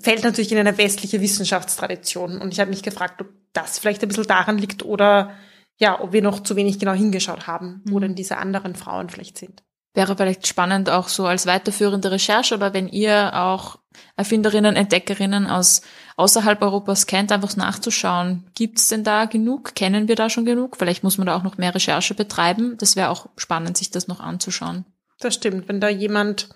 fällt 0.00 0.24
natürlich 0.24 0.50
in 0.50 0.58
eine 0.58 0.78
westliche 0.78 1.20
Wissenschaftstradition. 1.20 2.40
Und 2.40 2.54
ich 2.54 2.60
habe 2.60 2.70
mich 2.70 2.82
gefragt, 2.82 3.20
ob 3.20 3.28
das 3.52 3.78
vielleicht 3.78 4.02
ein 4.02 4.08
bisschen 4.08 4.24
daran 4.24 4.56
liegt 4.56 4.82
oder 4.82 5.32
ja, 5.76 6.00
ob 6.00 6.14
wir 6.14 6.22
noch 6.22 6.40
zu 6.40 6.56
wenig 6.56 6.78
genau 6.78 6.92
hingeschaut 6.92 7.46
haben, 7.46 7.82
wo 7.84 7.96
mhm. 7.96 8.02
denn 8.02 8.14
diese 8.14 8.38
anderen 8.38 8.74
Frauen 8.74 9.10
vielleicht 9.10 9.36
sind. 9.36 9.62
Wäre 9.92 10.16
vielleicht 10.16 10.46
spannend 10.46 10.88
auch 10.88 11.08
so 11.08 11.26
als 11.26 11.46
weiterführende 11.46 12.10
Recherche 12.12 12.54
oder 12.54 12.72
wenn 12.72 12.88
ihr 12.88 13.32
auch 13.34 13.78
Erfinderinnen, 14.16 14.76
Entdeckerinnen 14.76 15.46
aus 15.48 15.82
außerhalb 16.16 16.62
Europas 16.62 17.06
kennt, 17.06 17.32
einfach 17.32 17.56
nachzuschauen. 17.56 18.44
Gibt 18.54 18.78
es 18.78 18.88
denn 18.88 19.02
da 19.02 19.24
genug? 19.24 19.74
Kennen 19.74 20.06
wir 20.06 20.14
da 20.14 20.30
schon 20.30 20.44
genug? 20.44 20.76
Vielleicht 20.76 21.02
muss 21.02 21.18
man 21.18 21.26
da 21.26 21.36
auch 21.36 21.42
noch 21.42 21.58
mehr 21.58 21.74
Recherche 21.74 22.14
betreiben. 22.14 22.76
Das 22.78 22.94
wäre 22.94 23.08
auch 23.08 23.26
spannend, 23.36 23.76
sich 23.76 23.90
das 23.90 24.06
noch 24.06 24.20
anzuschauen. 24.20 24.84
Das 25.18 25.34
stimmt. 25.34 25.68
Wenn 25.68 25.80
da 25.80 25.88
jemand 25.88 26.50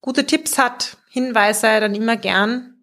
gute 0.00 0.26
Tipps 0.26 0.58
hat, 0.58 0.96
Hinweise, 1.10 1.80
dann 1.80 1.94
immer 1.94 2.16
gern. 2.16 2.79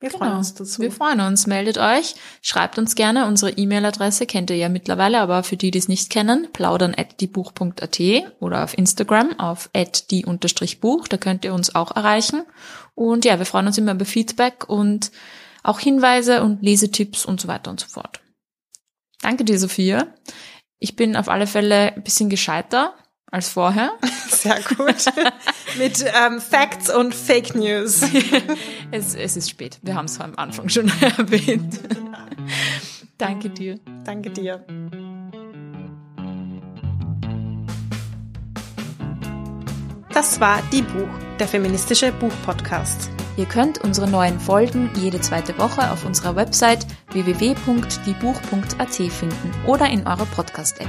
Wir 0.00 0.10
genau. 0.10 0.18
freuen 0.18 0.36
uns 0.38 0.54
dazu. 0.54 0.80
Wir 0.80 0.92
freuen 0.92 1.20
uns. 1.20 1.46
Meldet 1.46 1.76
euch. 1.76 2.14
Schreibt 2.40 2.78
uns 2.78 2.94
gerne. 2.94 3.26
Unsere 3.26 3.52
E-Mail-Adresse 3.52 4.26
kennt 4.26 4.50
ihr 4.50 4.56
ja 4.56 4.68
mittlerweile, 4.68 5.20
aber 5.20 5.42
für 5.42 5.56
die, 5.56 5.72
die 5.72 5.78
es 5.78 5.88
nicht 5.88 6.08
kennen, 6.10 6.48
plaudern 6.52 6.94
at 6.96 7.20
diebuch.at 7.20 8.00
oder 8.38 8.64
auf 8.64 8.78
Instagram 8.78 9.38
auf 9.40 9.70
at 9.74 10.10
die-buch. 10.10 11.08
Da 11.08 11.16
könnt 11.16 11.44
ihr 11.44 11.52
uns 11.52 11.74
auch 11.74 11.96
erreichen. 11.96 12.44
Und 12.94 13.24
ja, 13.24 13.38
wir 13.38 13.46
freuen 13.46 13.66
uns 13.66 13.78
immer 13.78 13.92
über 13.92 14.04
Feedback 14.04 14.68
und 14.68 15.10
auch 15.64 15.80
Hinweise 15.80 16.42
und 16.44 16.62
Lesetipps 16.62 17.24
und 17.24 17.40
so 17.40 17.48
weiter 17.48 17.70
und 17.70 17.80
so 17.80 17.88
fort. 17.88 18.20
Danke 19.20 19.44
dir, 19.44 19.58
Sophia. 19.58 20.06
Ich 20.78 20.94
bin 20.94 21.16
auf 21.16 21.28
alle 21.28 21.48
Fälle 21.48 21.94
ein 21.94 22.04
bisschen 22.04 22.30
gescheiter 22.30 22.94
als 23.30 23.48
vorher. 23.48 23.92
Sehr 24.30 24.60
gut. 24.76 25.04
Mit 25.78 26.04
ähm, 26.14 26.40
Facts 26.40 26.92
und 26.92 27.14
Fake 27.14 27.54
News. 27.54 28.02
es, 28.90 29.14
es 29.14 29.36
ist 29.36 29.50
spät. 29.50 29.78
Wir 29.82 29.94
haben 29.94 30.06
es 30.06 30.20
am 30.20 30.34
Anfang 30.36 30.68
schon 30.68 30.88
erwähnt. 31.18 31.80
Danke 33.18 33.50
dir. 33.50 33.78
Danke 34.04 34.30
dir. 34.30 34.64
Das 40.12 40.40
war 40.40 40.60
Die 40.72 40.82
Buch, 40.82 41.08
der 41.38 41.46
feministische 41.46 42.10
Buchpodcast. 42.12 43.10
Ihr 43.36 43.46
könnt 43.46 43.78
unsere 43.84 44.08
neuen 44.08 44.40
Folgen 44.40 44.90
jede 44.96 45.20
zweite 45.20 45.56
Woche 45.58 45.92
auf 45.92 46.04
unserer 46.04 46.34
Website 46.34 46.84
www.diebuch.at 47.12 48.94
finden 48.94 49.54
oder 49.64 49.88
in 49.88 50.04
eurer 50.08 50.26
Podcast-App. 50.26 50.88